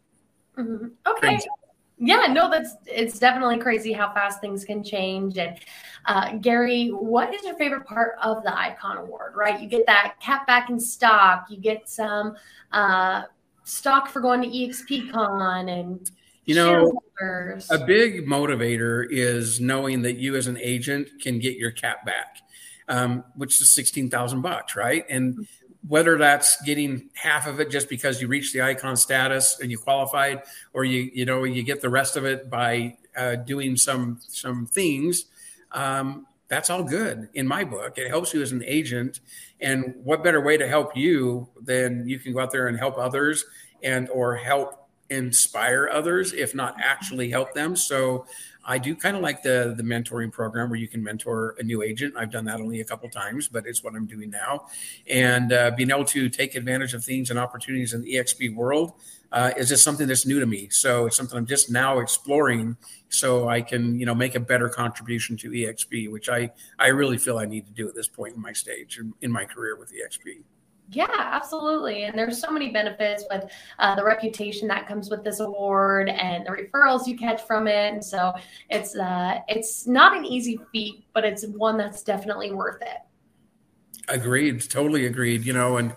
Mm-hmm. 0.56 0.86
Okay. 1.06 1.20
Crazy. 1.20 1.46
Yeah, 1.98 2.26
no, 2.30 2.50
that's 2.50 2.74
it's 2.86 3.18
definitely 3.18 3.58
crazy 3.58 3.92
how 3.92 4.12
fast 4.14 4.40
things 4.40 4.64
can 4.64 4.82
change. 4.82 5.36
And 5.36 5.58
uh, 6.06 6.36
Gary, 6.38 6.88
what 6.88 7.34
is 7.34 7.44
your 7.44 7.54
favorite 7.56 7.84
part 7.84 8.16
of 8.22 8.42
the 8.44 8.58
Icon 8.58 8.96
Award? 8.96 9.34
Right, 9.36 9.60
you 9.60 9.68
get 9.68 9.86
that 9.86 10.14
cap 10.20 10.46
back 10.46 10.70
in 10.70 10.80
stock, 10.80 11.46
you 11.50 11.58
get 11.58 11.88
some 11.88 12.34
uh, 12.72 13.24
stock 13.62 14.08
for 14.08 14.20
going 14.20 14.42
to 14.42 14.48
EXPCon, 14.48 15.70
and 15.70 16.10
you 16.44 16.54
know, 16.54 17.00
a 17.70 17.84
big 17.86 18.26
motivator 18.26 19.06
is 19.08 19.60
knowing 19.60 20.02
that 20.02 20.18
you 20.18 20.36
as 20.36 20.46
an 20.46 20.58
agent 20.58 21.08
can 21.20 21.38
get 21.38 21.56
your 21.56 21.70
cap 21.70 22.04
back, 22.04 22.38
um, 22.88 23.24
which 23.36 23.60
is 23.60 23.72
sixteen 23.72 24.10
thousand 24.10 24.42
bucks, 24.42 24.76
right? 24.76 25.04
And 25.08 25.46
whether 25.86 26.16
that's 26.16 26.60
getting 26.62 27.10
half 27.14 27.46
of 27.46 27.60
it 27.60 27.70
just 27.70 27.88
because 27.88 28.20
you 28.20 28.28
reach 28.28 28.52
the 28.52 28.62
icon 28.62 28.96
status 28.96 29.58
and 29.60 29.70
you 29.70 29.78
qualified, 29.78 30.42
or 30.72 30.84
you 30.84 31.10
you 31.14 31.24
know 31.24 31.44
you 31.44 31.62
get 31.62 31.80
the 31.80 31.88
rest 31.88 32.16
of 32.16 32.24
it 32.24 32.50
by 32.50 32.96
uh, 33.16 33.36
doing 33.36 33.76
some 33.76 34.18
some 34.20 34.66
things, 34.66 35.26
um, 35.72 36.26
that's 36.48 36.68
all 36.68 36.82
good 36.82 37.28
in 37.34 37.46
my 37.46 37.64
book. 37.64 37.96
It 37.96 38.08
helps 38.08 38.34
you 38.34 38.42
as 38.42 38.52
an 38.52 38.62
agent, 38.64 39.20
and 39.60 39.94
what 40.02 40.22
better 40.22 40.40
way 40.40 40.56
to 40.56 40.68
help 40.68 40.96
you 40.96 41.48
than 41.62 42.06
you 42.06 42.18
can 42.18 42.32
go 42.32 42.40
out 42.40 42.50
there 42.50 42.66
and 42.66 42.78
help 42.78 42.98
others 42.98 43.44
and 43.82 44.08
or 44.10 44.36
help 44.36 44.83
inspire 45.10 45.88
others, 45.92 46.32
if 46.32 46.54
not 46.54 46.76
actually 46.82 47.30
help 47.30 47.54
them. 47.54 47.76
So 47.76 48.26
I 48.66 48.78
do 48.78 48.96
kind 48.96 49.16
of 49.16 49.22
like 49.22 49.42
the 49.42 49.74
the 49.76 49.82
mentoring 49.82 50.32
program 50.32 50.70
where 50.70 50.78
you 50.78 50.88
can 50.88 51.02
mentor 51.02 51.54
a 51.58 51.62
new 51.62 51.82
agent. 51.82 52.14
I've 52.16 52.30
done 52.30 52.44
that 52.46 52.60
only 52.60 52.80
a 52.80 52.84
couple 52.84 53.08
times, 53.08 53.48
but 53.48 53.66
it's 53.66 53.84
what 53.84 53.94
I'm 53.94 54.06
doing 54.06 54.30
now. 54.30 54.66
And 55.08 55.52
uh, 55.52 55.72
being 55.76 55.90
able 55.90 56.06
to 56.06 56.28
take 56.28 56.54
advantage 56.54 56.94
of 56.94 57.04
things 57.04 57.30
and 57.30 57.38
opportunities 57.38 57.92
in 57.92 58.02
the 58.02 58.14
EXP 58.14 58.54
world 58.54 58.94
uh, 59.32 59.52
is 59.56 59.68
just 59.68 59.84
something 59.84 60.06
that's 60.06 60.26
new 60.26 60.40
to 60.40 60.46
me. 60.46 60.68
So 60.70 61.06
it's 61.06 61.16
something 61.16 61.36
I'm 61.36 61.46
just 61.46 61.70
now 61.70 61.98
exploring, 61.98 62.76
so 63.08 63.48
I 63.48 63.60
can 63.60 63.98
you 63.98 64.06
know 64.06 64.14
make 64.14 64.34
a 64.34 64.40
better 64.40 64.68
contribution 64.68 65.36
to 65.38 65.50
EXP, 65.50 66.10
which 66.10 66.28
I 66.28 66.50
I 66.78 66.88
really 66.88 67.18
feel 67.18 67.38
I 67.38 67.44
need 67.44 67.66
to 67.66 67.72
do 67.72 67.88
at 67.88 67.94
this 67.94 68.08
point 68.08 68.34
in 68.34 68.40
my 68.40 68.52
stage 68.52 68.98
in, 68.98 69.12
in 69.20 69.30
my 69.30 69.44
career 69.44 69.76
with 69.76 69.92
EXP. 69.92 70.42
Yeah, 70.90 71.06
absolutely. 71.10 72.04
And 72.04 72.16
there's 72.16 72.40
so 72.40 72.50
many 72.50 72.70
benefits 72.70 73.24
with 73.30 73.50
uh, 73.78 73.94
the 73.94 74.04
reputation 74.04 74.68
that 74.68 74.86
comes 74.86 75.08
with 75.08 75.24
this 75.24 75.40
award 75.40 76.08
and 76.08 76.46
the 76.46 76.50
referrals 76.50 77.06
you 77.06 77.16
catch 77.16 77.42
from 77.46 77.66
it. 77.66 77.92
And 77.92 78.04
so 78.04 78.34
it's 78.68 78.94
uh, 78.94 79.40
it's 79.48 79.86
not 79.86 80.16
an 80.16 80.24
easy 80.24 80.60
feat, 80.72 81.04
but 81.14 81.24
it's 81.24 81.46
one 81.46 81.78
that's 81.78 82.02
definitely 82.02 82.52
worth 82.52 82.82
it. 82.82 82.98
Agreed. 84.08 84.68
Totally 84.68 85.06
agreed. 85.06 85.44
You 85.44 85.54
know, 85.54 85.78
and 85.78 85.94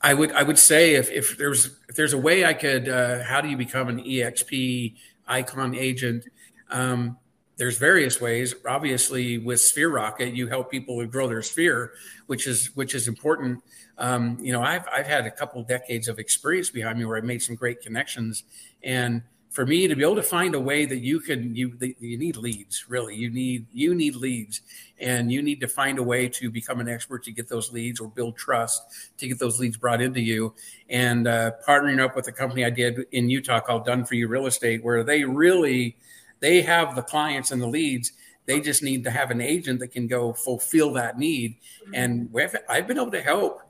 I 0.00 0.12
would 0.12 0.32
I 0.32 0.42
would 0.42 0.58
say 0.58 0.94
if 0.94 1.10
if 1.10 1.36
there's 1.38 1.76
if 1.88 1.94
there's 1.94 2.12
a 2.12 2.18
way 2.18 2.44
I 2.44 2.52
could, 2.52 2.88
uh, 2.88 3.22
how 3.22 3.40
do 3.40 3.48
you 3.48 3.56
become 3.56 3.88
an 3.88 4.02
EXP 4.02 4.96
icon 5.26 5.74
agent? 5.74 6.24
Um, 6.70 7.16
there's 7.56 7.78
various 7.78 8.20
ways. 8.20 8.54
Obviously, 8.66 9.38
with 9.38 9.60
Sphere 9.60 9.88
Rocket, 9.88 10.34
you 10.34 10.46
help 10.46 10.70
people 10.70 11.04
grow 11.06 11.26
their 11.26 11.42
sphere, 11.42 11.92
which 12.26 12.46
is 12.46 12.74
which 12.76 12.94
is 12.94 13.08
important. 13.08 13.62
Um, 13.98 14.36
you 14.40 14.52
know, 14.52 14.62
I've 14.62 14.86
I've 14.92 15.06
had 15.06 15.26
a 15.26 15.30
couple 15.30 15.62
decades 15.62 16.08
of 16.08 16.18
experience 16.18 16.70
behind 16.70 16.98
me 16.98 17.04
where 17.04 17.16
I've 17.16 17.24
made 17.24 17.42
some 17.42 17.54
great 17.54 17.80
connections, 17.80 18.44
and 18.82 19.22
for 19.56 19.64
me 19.64 19.88
to 19.88 19.96
be 19.96 20.02
able 20.02 20.16
to 20.16 20.22
find 20.22 20.54
a 20.54 20.60
way 20.60 20.84
that 20.84 20.98
you 20.98 21.18
can 21.18 21.56
you 21.56 21.78
you 21.98 22.18
need 22.18 22.36
leads 22.36 22.84
really 22.90 23.16
you 23.16 23.30
need 23.30 23.64
you 23.72 23.94
need 23.94 24.14
leads 24.14 24.60
and 24.98 25.32
you 25.32 25.40
need 25.40 25.60
to 25.60 25.66
find 25.66 25.98
a 25.98 26.02
way 26.02 26.28
to 26.28 26.50
become 26.50 26.78
an 26.78 26.90
expert 26.90 27.24
to 27.24 27.32
get 27.32 27.48
those 27.48 27.72
leads 27.72 27.98
or 27.98 28.06
build 28.06 28.36
trust 28.36 28.82
to 29.16 29.26
get 29.26 29.38
those 29.38 29.58
leads 29.58 29.78
brought 29.78 30.02
into 30.02 30.20
you 30.20 30.52
and 30.90 31.26
uh, 31.26 31.52
partnering 31.66 31.98
up 31.98 32.14
with 32.14 32.28
a 32.28 32.32
company 32.32 32.66
i 32.66 32.70
did 32.70 33.06
in 33.12 33.30
utah 33.30 33.58
called 33.58 33.86
done 33.86 34.04
for 34.04 34.14
you 34.14 34.28
real 34.28 34.44
estate 34.44 34.84
where 34.84 35.02
they 35.02 35.24
really 35.24 35.96
they 36.40 36.62
have 36.62 36.94
the 36.94 37.02
clients 37.02 37.50
and 37.50 37.60
the 37.60 37.66
leads. 37.66 38.12
They 38.46 38.60
just 38.60 38.82
need 38.82 39.04
to 39.04 39.10
have 39.10 39.30
an 39.30 39.40
agent 39.40 39.80
that 39.80 39.88
can 39.88 40.06
go 40.06 40.32
fulfill 40.32 40.92
that 40.94 41.18
need. 41.18 41.56
Mm-hmm. 41.86 41.94
And 41.94 42.62
I've 42.68 42.86
been 42.86 42.98
able 42.98 43.10
to 43.10 43.22
help, 43.22 43.62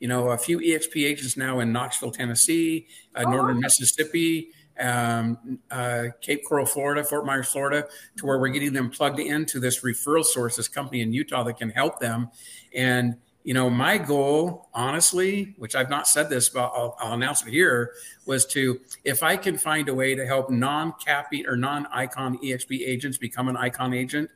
you 0.00 0.08
know, 0.08 0.30
a 0.30 0.38
few 0.38 0.58
EXP 0.58 1.06
agents 1.06 1.36
now 1.36 1.60
in 1.60 1.72
Knoxville, 1.72 2.10
Tennessee, 2.10 2.88
uh, 3.14 3.24
oh. 3.26 3.30
northern 3.30 3.60
Mississippi, 3.60 4.50
um, 4.78 5.58
uh, 5.70 6.06
Cape 6.20 6.44
Coral, 6.44 6.66
Florida, 6.66 7.02
Fort 7.02 7.24
Myers, 7.24 7.48
Florida, 7.48 7.86
to 8.16 8.26
where 8.26 8.38
we're 8.38 8.48
getting 8.48 8.72
them 8.72 8.90
plugged 8.90 9.20
into 9.20 9.60
this 9.60 9.82
referral 9.82 10.24
source, 10.24 10.56
this 10.56 10.68
company 10.68 11.00
in 11.00 11.12
Utah 11.12 11.44
that 11.44 11.56
can 11.56 11.70
help 11.70 11.98
them. 12.00 12.28
And 12.74 13.16
you 13.46 13.54
know, 13.54 13.70
my 13.70 13.96
goal, 13.96 14.68
honestly, 14.74 15.54
which 15.56 15.76
I've 15.76 15.88
not 15.88 16.08
said 16.08 16.28
this, 16.28 16.48
but 16.48 16.64
I'll, 16.74 16.96
I'll, 16.98 17.12
announce 17.12 17.46
it 17.46 17.50
here, 17.50 17.92
was 18.24 18.44
to 18.46 18.80
if 19.04 19.22
I 19.22 19.36
can 19.36 19.56
find 19.56 19.88
a 19.88 19.94
way 19.94 20.16
to 20.16 20.26
help 20.26 20.50
non-cappy 20.50 21.46
or 21.46 21.56
non-icon 21.56 22.38
EXP 22.38 22.80
agents 22.84 23.18
become 23.18 23.46
an 23.46 23.56
icon 23.56 23.94
agent, 23.94 24.30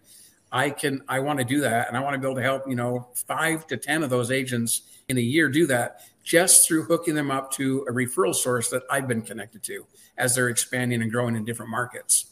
I 0.52 0.70
can. 0.70 1.02
I 1.08 1.18
want 1.18 1.40
to 1.40 1.44
do 1.44 1.60
that, 1.60 1.88
and 1.88 1.96
I 1.96 2.00
want 2.00 2.14
to 2.14 2.20
be 2.20 2.26
able 2.28 2.36
to 2.36 2.42
help 2.42 2.68
you 2.68 2.76
know 2.76 3.08
five 3.26 3.66
to 3.66 3.76
ten 3.76 4.04
of 4.04 4.10
those 4.10 4.30
agents 4.30 4.82
in 5.08 5.18
a 5.18 5.20
year 5.20 5.48
do 5.48 5.66
that 5.66 6.02
just 6.22 6.68
through 6.68 6.84
hooking 6.84 7.16
them 7.16 7.32
up 7.32 7.50
to 7.54 7.84
a 7.88 7.92
referral 7.92 8.34
source 8.34 8.70
that 8.70 8.84
I've 8.88 9.08
been 9.08 9.22
connected 9.22 9.64
to 9.64 9.86
as 10.18 10.36
they're 10.36 10.50
expanding 10.50 11.02
and 11.02 11.10
growing 11.10 11.34
in 11.34 11.44
different 11.44 11.72
markets. 11.72 12.29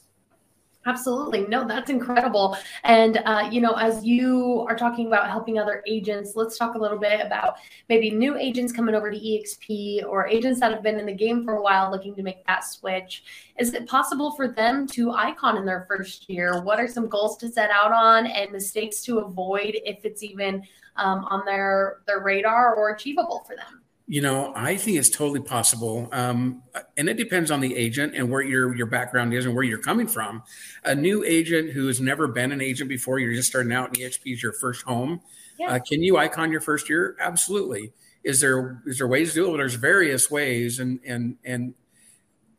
Absolutely. 0.88 1.46
No, 1.48 1.68
that's 1.68 1.90
incredible. 1.90 2.56
And, 2.82 3.18
uh, 3.26 3.46
you 3.52 3.60
know, 3.60 3.74
as 3.74 4.06
you 4.06 4.64
are 4.66 4.74
talking 4.74 5.06
about 5.06 5.28
helping 5.28 5.58
other 5.58 5.82
agents, 5.86 6.32
let's 6.34 6.56
talk 6.56 6.76
a 6.76 6.78
little 6.78 6.98
bit 6.98 7.20
about 7.20 7.56
maybe 7.90 8.10
new 8.10 8.38
agents 8.38 8.72
coming 8.72 8.94
over 8.94 9.10
to 9.10 9.18
EXP 9.18 10.06
or 10.06 10.26
agents 10.26 10.60
that 10.60 10.72
have 10.72 10.82
been 10.82 10.98
in 10.98 11.04
the 11.04 11.12
game 11.12 11.44
for 11.44 11.56
a 11.56 11.62
while 11.62 11.90
looking 11.90 12.14
to 12.14 12.22
make 12.22 12.42
that 12.46 12.64
switch. 12.64 13.22
Is 13.58 13.74
it 13.74 13.86
possible 13.86 14.30
for 14.30 14.48
them 14.48 14.86
to 14.88 15.10
icon 15.10 15.58
in 15.58 15.66
their 15.66 15.84
first 15.86 16.30
year? 16.30 16.62
What 16.62 16.80
are 16.80 16.88
some 16.88 17.06
goals 17.06 17.36
to 17.38 17.50
set 17.50 17.68
out 17.68 17.92
on 17.92 18.26
and 18.26 18.50
mistakes 18.50 19.02
to 19.02 19.18
avoid 19.18 19.76
if 19.84 20.06
it's 20.06 20.22
even 20.22 20.62
um, 20.96 21.26
on 21.26 21.44
their, 21.44 21.98
their 22.06 22.20
radar 22.20 22.74
or 22.76 22.94
achievable 22.94 23.44
for 23.46 23.54
them? 23.56 23.82
You 24.10 24.22
know, 24.22 24.54
I 24.56 24.74
think 24.76 24.96
it's 24.96 25.10
totally 25.10 25.40
possible, 25.40 26.08
um, 26.12 26.62
and 26.96 27.10
it 27.10 27.18
depends 27.18 27.50
on 27.50 27.60
the 27.60 27.76
agent 27.76 28.14
and 28.14 28.30
where 28.30 28.40
your 28.40 28.74
your 28.74 28.86
background 28.86 29.34
is 29.34 29.44
and 29.44 29.54
where 29.54 29.64
you're 29.64 29.76
coming 29.76 30.06
from. 30.06 30.42
A 30.84 30.94
new 30.94 31.24
agent 31.24 31.72
who 31.72 31.86
has 31.88 32.00
never 32.00 32.26
been 32.26 32.50
an 32.50 32.62
agent 32.62 32.88
before, 32.88 33.18
you're 33.18 33.34
just 33.34 33.50
starting 33.50 33.70
out, 33.70 33.88
and 33.88 33.98
EXP 33.98 34.32
is 34.32 34.42
your 34.42 34.54
first 34.54 34.82
home. 34.82 35.20
Yeah. 35.58 35.72
Uh, 35.72 35.78
can 35.78 36.02
you 36.02 36.16
icon 36.16 36.50
your 36.50 36.62
first 36.62 36.88
year? 36.88 37.18
Absolutely. 37.20 37.92
Is 38.24 38.40
there 38.40 38.82
is 38.86 38.96
there 38.96 39.08
ways 39.08 39.30
to 39.30 39.34
do 39.34 39.44
it? 39.44 39.48
Well, 39.48 39.58
there's 39.58 39.74
various 39.74 40.30
ways, 40.30 40.78
and 40.78 41.00
and 41.06 41.36
and 41.44 41.74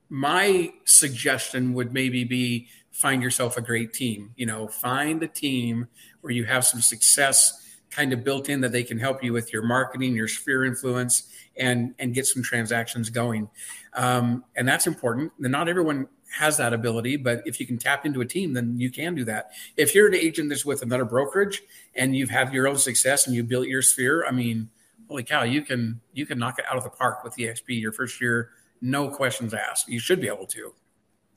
my 0.09 0.71
suggestion 0.85 1.73
would 1.73 1.91
maybe 1.93 2.25
be 2.25 2.67
find 2.91 3.23
yourself 3.23 3.57
a 3.57 3.61
great 3.61 3.91
team. 3.91 4.31
You 4.35 4.45
know, 4.45 4.67
find 4.67 5.23
a 5.23 5.27
team 5.27 5.87
where 6.21 6.31
you 6.31 6.45
have 6.45 6.63
some 6.63 6.81
success 6.81 7.58
kind 7.89 8.13
of 8.13 8.23
built 8.23 8.49
in 8.49 8.61
that 8.61 8.71
they 8.71 8.83
can 8.83 8.99
help 8.99 9.23
you 9.23 9.33
with 9.33 9.51
your 9.51 9.63
marketing, 9.63 10.15
your 10.15 10.27
sphere 10.27 10.65
influence, 10.65 11.27
and 11.57 11.93
and 11.99 12.13
get 12.13 12.25
some 12.25 12.43
transactions 12.43 13.09
going. 13.09 13.49
Um, 13.93 14.43
and 14.55 14.67
that's 14.67 14.87
important. 14.87 15.31
And 15.41 15.51
not 15.51 15.67
everyone 15.67 16.07
has 16.31 16.57
that 16.57 16.73
ability, 16.73 17.17
but 17.17 17.41
if 17.45 17.59
you 17.59 17.65
can 17.65 17.77
tap 17.77 18.05
into 18.05 18.21
a 18.21 18.25
team, 18.25 18.53
then 18.53 18.79
you 18.79 18.91
can 18.91 19.15
do 19.15 19.25
that. 19.25 19.51
If 19.77 19.95
you're 19.95 20.07
an 20.07 20.15
agent 20.15 20.49
that's 20.49 20.65
with 20.65 20.83
another 20.83 21.05
brokerage 21.05 21.63
and 21.95 22.15
you've 22.15 22.29
had 22.29 22.53
your 22.53 22.67
own 22.67 22.77
success 22.77 23.25
and 23.25 23.35
you 23.35 23.43
built 23.43 23.67
your 23.67 23.81
sphere, 23.81 24.25
I 24.25 24.31
mean, 24.31 24.69
holy 25.07 25.23
cow, 25.23 25.43
you 25.43 25.61
can 25.61 25.99
you 26.13 26.25
can 26.25 26.37
knock 26.37 26.59
it 26.59 26.65
out 26.69 26.77
of 26.77 26.83
the 26.83 26.89
park 26.89 27.23
with 27.23 27.35
EXP 27.35 27.81
your 27.81 27.91
first 27.91 28.21
year, 28.21 28.51
no 28.81 29.09
questions 29.09 29.53
asked. 29.53 29.89
You 29.89 29.99
should 29.99 30.21
be 30.21 30.27
able 30.27 30.45
to. 30.47 30.73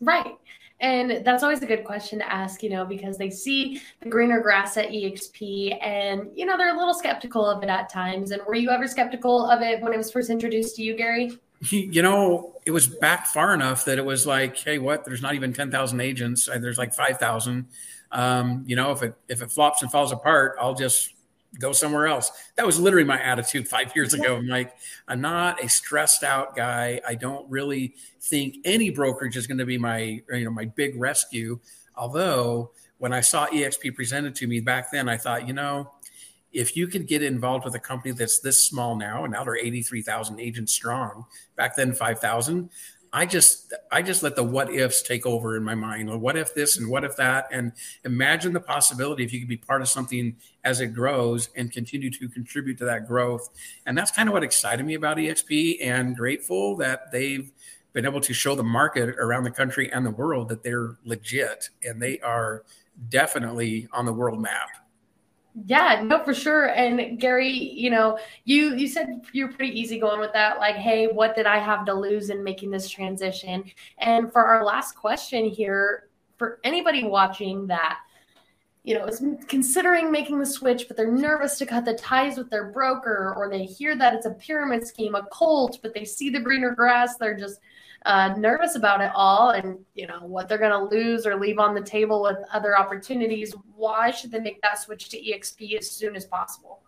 Right. 0.00 0.36
And 0.82 1.24
that's 1.24 1.44
always 1.44 1.62
a 1.62 1.66
good 1.66 1.84
question 1.84 2.18
to 2.18 2.30
ask, 2.30 2.62
you 2.62 2.68
know, 2.68 2.84
because 2.84 3.16
they 3.16 3.30
see 3.30 3.80
the 4.00 4.08
greener 4.08 4.40
grass 4.40 4.76
at 4.76 4.88
EXP 4.88 5.78
and, 5.80 6.28
you 6.34 6.44
know, 6.44 6.58
they're 6.58 6.74
a 6.74 6.78
little 6.78 6.92
skeptical 6.92 7.46
of 7.46 7.62
it 7.62 7.68
at 7.68 7.88
times. 7.88 8.32
And 8.32 8.42
were 8.44 8.56
you 8.56 8.70
ever 8.70 8.88
skeptical 8.88 9.48
of 9.48 9.62
it 9.62 9.80
when 9.80 9.92
it 9.92 9.96
was 9.96 10.10
first 10.10 10.28
introduced 10.28 10.74
to 10.76 10.82
you, 10.82 10.96
Gary? 10.96 11.38
You 11.70 12.02
know, 12.02 12.56
it 12.66 12.72
was 12.72 12.88
back 12.88 13.26
far 13.26 13.54
enough 13.54 13.84
that 13.84 13.96
it 13.96 14.04
was 14.04 14.26
like, 14.26 14.58
hey, 14.58 14.78
what? 14.78 15.04
There's 15.04 15.22
not 15.22 15.36
even 15.36 15.52
10,000 15.52 16.00
agents. 16.00 16.48
There's 16.52 16.78
like 16.78 16.92
5,000. 16.92 17.68
Um, 18.10 18.64
you 18.66 18.74
know, 18.74 18.90
if 18.90 19.02
it 19.02 19.14
if 19.28 19.42
it 19.42 19.50
flops 19.52 19.80
and 19.80 19.90
falls 19.90 20.10
apart, 20.10 20.56
I'll 20.60 20.74
just 20.74 21.11
go 21.58 21.72
somewhere 21.72 22.06
else. 22.06 22.30
That 22.56 22.66
was 22.66 22.80
literally 22.80 23.04
my 23.04 23.20
attitude 23.20 23.68
five 23.68 23.94
years 23.94 24.14
ago. 24.14 24.36
I'm 24.36 24.48
like, 24.48 24.74
I'm 25.08 25.20
not 25.20 25.62
a 25.62 25.68
stressed 25.68 26.22
out 26.22 26.56
guy. 26.56 27.00
I 27.06 27.14
don't 27.14 27.48
really 27.50 27.94
think 28.20 28.56
any 28.64 28.90
brokerage 28.90 29.36
is 29.36 29.46
going 29.46 29.58
to 29.58 29.66
be 29.66 29.78
my, 29.78 30.22
you 30.30 30.44
know, 30.44 30.50
my 30.50 30.64
big 30.64 30.98
rescue. 30.98 31.58
Although 31.96 32.70
when 32.98 33.12
I 33.12 33.20
saw 33.20 33.46
EXP 33.48 33.94
presented 33.94 34.34
to 34.36 34.46
me 34.46 34.60
back 34.60 34.90
then, 34.90 35.08
I 35.08 35.16
thought, 35.16 35.46
you 35.46 35.52
know, 35.52 35.92
if 36.52 36.76
you 36.76 36.86
could 36.86 37.06
get 37.06 37.22
involved 37.22 37.64
with 37.64 37.74
a 37.74 37.80
company 37.80 38.12
that's 38.12 38.40
this 38.40 38.64
small 38.64 38.96
now, 38.96 39.24
and 39.24 39.32
now 39.32 39.44
they're 39.44 39.56
83,000 39.56 40.38
agents 40.38 40.72
strong, 40.72 41.24
back 41.56 41.76
then 41.76 41.94
5,000, 41.94 42.70
I 43.14 43.26
just 43.26 43.74
I 43.90 44.00
just 44.00 44.22
let 44.22 44.36
the 44.36 44.42
what 44.42 44.72
ifs 44.72 45.02
take 45.02 45.26
over 45.26 45.56
in 45.56 45.62
my 45.62 45.74
mind. 45.74 46.20
What 46.20 46.36
if 46.36 46.54
this 46.54 46.78
and 46.78 46.88
what 46.88 47.04
if 47.04 47.16
that? 47.16 47.48
And 47.52 47.72
imagine 48.04 48.54
the 48.54 48.60
possibility 48.60 49.22
if 49.22 49.32
you 49.32 49.40
could 49.40 49.48
be 49.48 49.58
part 49.58 49.82
of 49.82 49.88
something 49.88 50.36
as 50.64 50.80
it 50.80 50.88
grows 50.88 51.50
and 51.54 51.70
continue 51.70 52.10
to 52.10 52.28
contribute 52.28 52.78
to 52.78 52.86
that 52.86 53.06
growth. 53.06 53.50
And 53.84 53.98
that's 53.98 54.10
kind 54.10 54.30
of 54.30 54.32
what 54.32 54.42
excited 54.42 54.86
me 54.86 54.94
about 54.94 55.18
EXP 55.18 55.78
and 55.82 56.16
grateful 56.16 56.76
that 56.76 57.12
they've 57.12 57.52
been 57.92 58.06
able 58.06 58.22
to 58.22 58.32
show 58.32 58.54
the 58.54 58.62
market 58.62 59.10
around 59.10 59.44
the 59.44 59.50
country 59.50 59.92
and 59.92 60.06
the 60.06 60.10
world 60.10 60.48
that 60.48 60.62
they're 60.62 60.96
legit 61.04 61.68
and 61.84 62.00
they 62.00 62.18
are 62.20 62.64
definitely 63.10 63.88
on 63.92 64.06
the 64.06 64.12
world 64.12 64.40
map. 64.40 64.68
Yeah, 65.66 66.02
no, 66.02 66.24
for 66.24 66.32
sure. 66.32 66.70
And 66.70 67.20
Gary, 67.20 67.50
you 67.50 67.90
know, 67.90 68.18
you 68.44 68.74
you 68.74 68.88
said 68.88 69.20
you're 69.32 69.52
pretty 69.52 69.78
easy 69.78 69.98
going 69.98 70.18
with 70.18 70.32
that. 70.32 70.58
Like, 70.58 70.76
hey, 70.76 71.08
what 71.08 71.36
did 71.36 71.46
I 71.46 71.58
have 71.58 71.84
to 71.86 71.94
lose 71.94 72.30
in 72.30 72.42
making 72.42 72.70
this 72.70 72.88
transition? 72.88 73.64
And 73.98 74.32
for 74.32 74.44
our 74.44 74.64
last 74.64 74.96
question 74.96 75.44
here, 75.44 76.08
for 76.38 76.58
anybody 76.64 77.04
watching 77.04 77.66
that, 77.66 77.98
you 78.82 78.94
know, 78.94 79.04
is 79.04 79.22
considering 79.46 80.10
making 80.10 80.38
the 80.38 80.46
switch, 80.46 80.88
but 80.88 80.96
they're 80.96 81.12
nervous 81.12 81.58
to 81.58 81.66
cut 81.66 81.84
the 81.84 81.94
ties 81.94 82.38
with 82.38 82.48
their 82.48 82.70
broker, 82.70 83.34
or 83.36 83.50
they 83.50 83.64
hear 83.64 83.94
that 83.96 84.14
it's 84.14 84.26
a 84.26 84.30
pyramid 84.30 84.86
scheme, 84.86 85.14
a 85.14 85.26
cult, 85.30 85.78
but 85.82 85.92
they 85.92 86.04
see 86.04 86.30
the 86.30 86.40
greener 86.40 86.74
grass, 86.74 87.16
they're 87.16 87.38
just 87.38 87.60
uh, 88.04 88.34
nervous 88.36 88.74
about 88.74 89.00
it 89.00 89.10
all 89.14 89.50
and 89.50 89.78
you 89.94 90.06
know 90.06 90.20
what 90.22 90.48
they're 90.48 90.58
going 90.58 90.70
to 90.70 90.96
lose 90.96 91.26
or 91.26 91.36
leave 91.36 91.58
on 91.58 91.74
the 91.74 91.80
table 91.80 92.22
with 92.22 92.36
other 92.52 92.78
opportunities 92.78 93.54
why 93.76 94.10
should 94.10 94.30
they 94.30 94.40
make 94.40 94.60
that 94.62 94.78
switch 94.78 95.08
to 95.08 95.18
exp 95.18 95.78
as 95.78 95.90
soon 95.90 96.16
as 96.16 96.24
possible? 96.24 96.80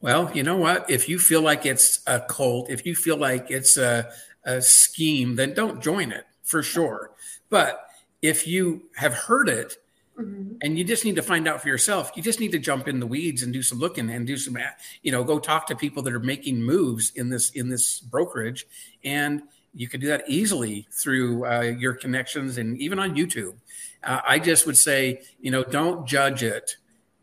Well 0.00 0.30
you 0.34 0.42
know 0.42 0.56
what? 0.56 0.90
If 0.90 1.08
you 1.08 1.18
feel 1.18 1.42
like 1.42 1.66
it's 1.66 2.00
a 2.06 2.20
cult 2.20 2.70
if 2.70 2.84
you 2.84 2.94
feel 2.94 3.16
like 3.16 3.50
it's 3.50 3.76
a, 3.76 4.10
a 4.44 4.60
scheme 4.60 5.36
then 5.36 5.54
don't 5.54 5.82
join 5.82 6.12
it 6.12 6.26
for 6.42 6.62
sure. 6.62 7.12
But 7.48 7.86
if 8.22 8.46
you 8.46 8.82
have 8.96 9.14
heard 9.14 9.48
it 9.48 9.76
Mm-hmm. 10.18 10.56
and 10.60 10.76
you 10.76 10.84
just 10.84 11.06
need 11.06 11.16
to 11.16 11.22
find 11.22 11.48
out 11.48 11.62
for 11.62 11.68
yourself 11.68 12.10
you 12.14 12.22
just 12.22 12.40
need 12.40 12.52
to 12.52 12.58
jump 12.58 12.88
in 12.88 13.00
the 13.00 13.06
weeds 13.06 13.42
and 13.42 13.54
do 13.54 13.62
some 13.62 13.78
looking 13.78 14.10
and 14.10 14.26
do 14.26 14.36
some 14.36 14.58
you 15.02 15.12
know 15.12 15.24
go 15.24 15.38
talk 15.38 15.66
to 15.68 15.76
people 15.76 16.02
that 16.02 16.12
are 16.12 16.20
making 16.20 16.60
moves 16.60 17.12
in 17.14 17.30
this 17.30 17.50
in 17.50 17.70
this 17.70 18.00
brokerage 18.00 18.66
and 19.02 19.40
you 19.74 19.88
can 19.88 20.00
do 20.00 20.08
that 20.08 20.24
easily 20.26 20.86
through 20.90 21.46
uh, 21.46 21.60
your 21.60 21.94
connections 21.94 22.58
and 22.58 22.78
even 22.78 22.98
on 22.98 23.14
YouTube. 23.14 23.54
Uh, 24.02 24.20
I 24.26 24.38
just 24.38 24.66
would 24.66 24.76
say, 24.76 25.22
you 25.40 25.50
know, 25.50 25.62
don't 25.62 26.06
judge 26.06 26.42
it 26.42 26.76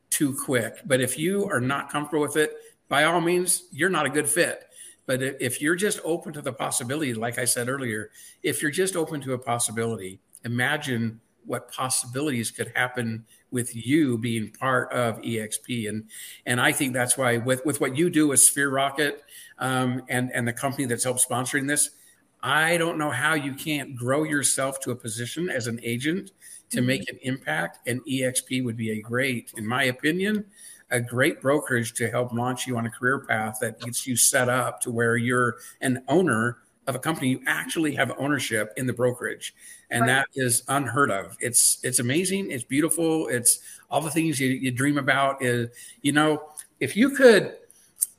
too 0.10 0.36
quick. 0.36 0.78
But 0.86 1.02
if 1.02 1.18
you 1.18 1.46
are 1.50 1.60
not 1.60 1.92
comfortable 1.92 2.22
with 2.22 2.38
it, 2.38 2.54
by 2.88 3.04
all 3.04 3.20
means, 3.20 3.64
you're 3.72 3.90
not 3.90 4.06
a 4.06 4.10
good 4.10 4.28
fit. 4.28 4.64
But 5.06 5.22
if 5.22 5.62
you're 5.62 5.76
just 5.76 6.00
open 6.04 6.34
to 6.34 6.42
the 6.42 6.54
possibility, 6.54 7.14
like 7.14 7.40
I 7.40 7.46
said 7.46 7.70
earlier, 7.70 8.12
if 8.44 8.62
you're 8.62 8.72
just 8.72 8.96
open 8.96 9.22
to 9.22 9.34
a 9.34 9.38
possibility, 9.38 10.20
imagine 10.44 11.22
what 11.46 11.72
possibilities 11.72 12.52
could 12.52 12.72
happen 12.76 13.26
with 13.52 13.74
you 13.74 14.18
being 14.18 14.52
part 14.52 14.92
of 14.92 15.18
exp 15.22 15.88
and 15.88 16.04
and 16.46 16.60
i 16.60 16.74
think 16.74 16.94
that's 16.94 17.18
why 17.18 17.38
with 17.38 17.66
with 17.66 17.80
what 17.80 17.96
you 17.96 18.10
do 18.10 18.28
with 18.28 18.42
sphere 18.42 18.70
rocket 18.70 19.24
um, 19.60 20.04
and 20.10 20.30
and 20.34 20.46
the 20.46 20.52
company 20.52 20.86
that's 20.86 21.06
helped 21.06 21.26
sponsoring 21.28 21.66
this 21.66 21.92
i 22.48 22.78
don't 22.78 22.98
know 22.98 23.12
how 23.12 23.34
you 23.34 23.54
can't 23.54 23.96
grow 23.96 24.24
yourself 24.24 24.80
to 24.80 24.92
a 24.92 24.96
position 24.96 25.50
as 25.50 25.68
an 25.68 25.80
agent 25.84 26.32
to 26.70 26.82
make 26.82 27.02
mm-hmm. 27.02 27.16
an 27.16 27.20
impact 27.24 27.88
and 27.88 28.02
exp 28.06 28.64
would 28.64 28.78
be 28.78 28.92
a 28.92 29.02
great 29.02 29.52
in 29.58 29.66
my 29.66 29.84
opinion 29.84 30.46
a 30.92 31.02
great 31.02 31.42
brokerage 31.42 31.94
to 31.94 32.10
help 32.10 32.32
launch 32.32 32.66
you 32.66 32.78
on 32.78 32.86
a 32.86 32.90
career 32.90 33.20
path 33.20 33.58
that 33.60 33.80
gets 33.82 34.08
you 34.08 34.16
set 34.16 34.48
up 34.48 34.80
to 34.80 34.90
where 34.90 35.18
you're 35.18 35.58
an 35.82 36.02
owner 36.08 36.60
of 36.88 36.96
a 36.96 37.00
company. 37.00 37.28
You 37.28 37.42
actually 37.46 37.94
have 37.96 38.14
ownership 38.18 38.72
in 38.78 38.88
the 38.88 38.94
brokerage 38.94 39.54
and 39.92 40.02
right. 40.02 40.08
that 40.08 40.28
is 40.36 40.64
unheard 40.70 41.12
of. 41.12 41.36
It's 41.42 41.80
it's 41.84 42.00
amazing. 42.00 42.52
It's 42.52 42.64
beautiful. 42.64 43.28
It's 43.28 43.60
all 43.90 44.02
the 44.02 44.10
things 44.10 44.40
you, 44.40 44.48
you 44.48 44.72
dream 44.72 44.98
about 44.98 45.44
is 45.44 45.70
you 46.02 46.12
know 46.12 46.44
if 46.80 46.96
you 46.96 47.10
could 47.12 47.56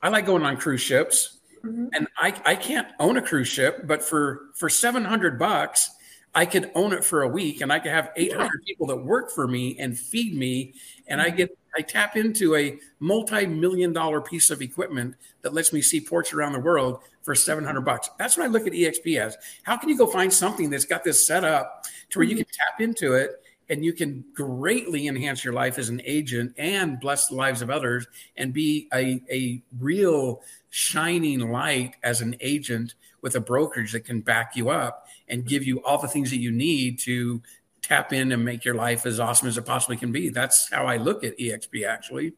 i 0.03 0.09
like 0.09 0.27
going 0.27 0.43
on 0.43 0.57
cruise 0.57 0.81
ships 0.81 1.38
mm-hmm. 1.69 1.87
and 1.93 2.09
I, 2.17 2.35
I 2.45 2.55
can't 2.55 2.89
own 2.99 3.17
a 3.17 3.23
cruise 3.23 3.49
ship 3.49 3.87
but 3.87 4.03
for 4.03 4.51
for 4.55 4.69
700 4.69 5.39
bucks 5.39 5.91
I 6.35 6.47
could 6.47 6.71
own 6.75 6.93
it 6.93 7.05
for 7.05 7.23
a 7.23 7.29
week 7.29 7.61
and 7.63 7.73
I 7.73 7.79
could 7.79 7.91
have 7.91 8.11
800 8.15 8.45
yeah. 8.45 8.49
people 8.67 8.87
that 8.89 8.97
work 8.97 9.31
for 9.31 9.49
me 9.49 9.77
and 9.79 9.99
feed 9.99 10.37
me. 10.37 10.75
And 11.07 11.21
I 11.21 11.29
mm-hmm. 11.29 11.37
get, 11.37 11.59
I 11.77 11.81
tap 11.81 12.17
into 12.17 12.55
a 12.55 12.79
multi 13.01 13.47
million 13.47 13.93
dollar 13.93 14.21
piece 14.21 14.51
of 14.51 14.63
equipment 14.63 15.17
that 15.43 15.55
lets 15.55 15.73
me 15.73 15.83
see 15.83 16.01
ports 16.01 16.33
around 16.33 16.53
the 16.53 16.61
world 16.61 17.01
for 17.23 17.35
700 17.35 17.81
bucks. 17.81 18.11
That's 18.19 18.37
what 18.37 18.45
I 18.45 18.49
look 18.49 18.67
at 18.67 18.73
EXP 18.73 19.19
as. 19.19 19.37
How 19.63 19.77
can 19.77 19.89
you 19.89 19.97
go 19.97 20.07
find 20.07 20.33
something 20.33 20.71
that's 20.71 20.85
got 20.85 21.03
this 21.03 21.27
set 21.27 21.45
up 21.45 21.85
to 22.11 22.19
where 22.19 22.27
you 22.27 22.35
mm-hmm. 22.37 22.43
can 22.43 22.47
tap 22.53 22.81
into 22.81 23.15
it 23.15 23.43
and 23.69 23.85
you 23.85 23.93
can 23.93 24.25
greatly 24.35 25.09
enhance 25.09 25.45
your 25.45 25.53
life 25.53 25.79
as 25.79 25.89
an 25.89 26.01
agent 26.05 26.55
and 26.57 26.99
bless 27.01 27.29
the 27.29 27.35
lives 27.35 27.63
of 27.63 27.71
others 27.71 28.07
and 28.37 28.53
be 28.53 28.89
a, 28.93 29.23
a 29.31 29.63
real 29.79 30.41
shining 30.71 31.51
light 31.51 31.95
as 32.03 32.21
an 32.21 32.37
agent 32.41 32.95
with 33.21 33.35
a 33.35 33.41
brokerage 33.41 33.93
that 33.93 34.05
can 34.05 34.21
back 34.21 34.57
you 34.57 34.71
up 34.71 35.07
and 35.29 35.47
give 35.47 35.65
you 35.65 35.83
all 35.85 35.99
the 35.99 36.09
things 36.09 36.31
that 36.31 36.39
you 36.39 36.51
need 36.51 36.99
to 36.99 37.43
tap 37.83 38.13
in 38.13 38.33
and 38.33 38.45
make 38.45 38.65
your 38.65 38.75
life 38.75 39.07
as 39.07 39.21
awesome 39.21 39.49
as 39.49 39.59
it 39.59 39.67
possibly 39.67 39.97
can 39.97 40.13
be. 40.13 40.29
That's 40.29 40.71
how 40.71 40.87
I 40.87 40.97
look 40.97 41.25
at 41.25 41.39
EXP 41.39 41.87
actually. 41.87 42.35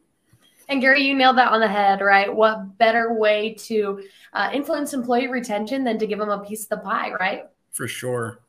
And 0.69 0.81
Gary, 0.81 1.03
you 1.03 1.15
nailed 1.15 1.37
that 1.39 1.51
on 1.51 1.61
the 1.61 1.69
head, 1.69 2.01
right? 2.01 2.33
What 2.33 2.79
better 2.79 3.13
way 3.13 3.55
to 3.55 4.05
uh, 4.33 4.51
influence 4.53 4.95
employee 4.95 5.27
retention 5.27 5.83
than 5.83 5.99
to 5.99 6.07
give 6.07 6.21
them 6.21 6.29
a 6.29 6.39
piece 6.39 6.63
of 6.63 6.69
the 6.69 6.77
pie, 6.79 7.13
right? 7.19 7.47
For 7.73 7.89
sure. 7.89 8.41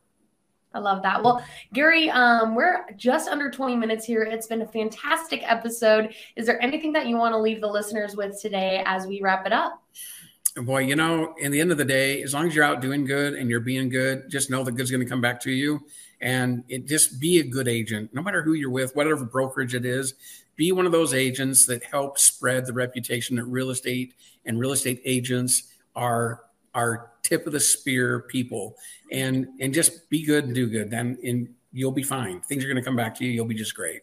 I 0.74 0.80
love 0.80 1.02
that. 1.04 1.22
Well, 1.22 1.44
Gary, 1.74 2.10
um, 2.10 2.56
we're 2.56 2.86
just 2.96 3.28
under 3.28 3.52
20 3.52 3.76
minutes 3.76 4.06
here. 4.06 4.24
It's 4.24 4.48
been 4.48 4.62
a 4.62 4.68
fantastic 4.68 5.42
episode. 5.44 6.14
Is 6.36 6.46
there 6.46 6.62
anything 6.62 6.94
that 6.94 7.08
you 7.08 7.18
want 7.18 7.34
to 7.34 7.38
leave 7.38 7.60
the 7.60 7.68
listeners 7.68 8.16
with 8.16 8.40
today 8.42 8.82
as 8.86 9.06
we 9.06 9.22
wrap 9.22 9.46
it 9.46 9.52
up? 9.52 9.82
boy, 10.58 10.80
you 10.80 10.96
know, 10.96 11.34
in 11.40 11.52
the 11.52 11.62
end 11.62 11.72
of 11.72 11.78
the 11.78 11.86
day, 11.86 12.22
as 12.24 12.34
long 12.34 12.48
as 12.48 12.56
you're 12.56 12.66
out 12.66 12.82
doing 12.82 13.06
good 13.06 13.36
and 13.36 13.50
you're 13.50 13.62
being 13.62 13.90
good, 13.90 14.30
just 14.30 14.50
know 14.50 14.64
the 14.64 14.72
good's 14.72 14.92
going 14.92 15.04
to 15.04 15.10
come 15.10 15.22
back 15.22 15.40
to 15.42 15.52
you. 15.52 15.82
And 16.20 16.64
it, 16.68 16.88
just 16.88 17.20
be 17.20 17.40
a 17.40 17.44
good 17.44 17.68
agent, 17.68 18.14
no 18.14 18.22
matter 18.22 18.44
who 18.44 18.54
you're 18.54 18.70
with, 18.70 18.96
whatever 18.96 19.24
brokerage 19.26 19.74
it 19.74 19.86
is. 19.86 20.14
Be 20.56 20.72
one 20.72 20.86
of 20.86 20.92
those 20.92 21.14
agents 21.14 21.66
that 21.68 21.84
help 21.84 22.20
spread 22.20 22.66
the 22.66 22.74
reputation 22.74 23.38
that 23.38 23.46
real 23.46 23.70
estate 23.70 24.14
and 24.46 24.60
real 24.60 24.74
estate 24.74 25.02
agents 25.06 25.72
are 25.96 26.42
are 26.74 27.11
tip 27.24 27.48
of 27.48 27.54
the 27.54 27.60
spear 27.60 28.22
people, 28.22 28.76
and 29.12 29.48
and 29.60 29.74
just 29.74 30.10
be 30.10 30.24
good 30.24 30.46
and 30.46 30.56
do 30.56 30.68
good. 30.68 30.90
Then 30.90 31.18
and 31.24 31.54
you'll 31.72 31.92
be 31.92 32.04
fine. 32.04 32.42
Things 32.42 32.64
are 32.64 32.68
going 32.68 32.78
to 32.78 32.84
come 32.84 32.96
back 32.96 33.16
to 33.16 33.26
you. 33.26 33.32
You'll 33.32 33.46
be 33.46 33.56
just 33.56 33.76
great. 33.76 34.02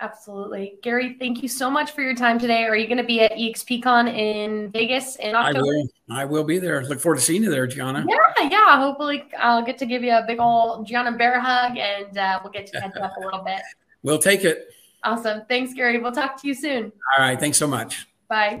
Absolutely. 0.00 0.78
Gary, 0.82 1.16
thank 1.18 1.42
you 1.42 1.48
so 1.48 1.70
much 1.70 1.90
for 1.90 2.00
your 2.00 2.14
time 2.14 2.38
today. 2.38 2.64
Are 2.64 2.74
you 2.74 2.86
going 2.86 2.98
to 2.98 3.04
be 3.04 3.20
at 3.20 3.32
EXPCon 3.32 4.08
in 4.08 4.70
Vegas 4.70 5.16
in 5.16 5.34
October? 5.34 5.58
I 5.58 5.62
will. 5.62 5.88
I 6.10 6.24
will 6.24 6.44
be 6.44 6.58
there. 6.58 6.82
Look 6.84 7.00
forward 7.00 7.16
to 7.16 7.20
seeing 7.20 7.42
you 7.42 7.50
there, 7.50 7.66
Gianna. 7.66 8.06
Yeah, 8.08 8.48
yeah. 8.48 8.76
Hopefully, 8.78 9.24
I'll 9.38 9.62
get 9.64 9.76
to 9.78 9.86
give 9.86 10.02
you 10.02 10.12
a 10.12 10.24
big 10.26 10.40
old 10.40 10.86
Gianna 10.86 11.12
bear 11.12 11.38
hug 11.38 11.76
and 11.76 12.16
uh, 12.16 12.40
we'll 12.42 12.52
get 12.52 12.66
to 12.68 12.80
catch 12.80 12.96
up 12.96 13.12
a 13.18 13.20
little 13.24 13.44
bit. 13.44 13.60
We'll 14.02 14.18
take 14.18 14.44
it. 14.44 14.68
Awesome. 15.04 15.42
Thanks, 15.48 15.74
Gary. 15.74 15.98
We'll 15.98 16.12
talk 16.12 16.40
to 16.40 16.48
you 16.48 16.54
soon. 16.54 16.92
All 17.18 17.24
right. 17.24 17.38
Thanks 17.38 17.58
so 17.58 17.66
much. 17.66 18.06
Bye. 18.28 18.60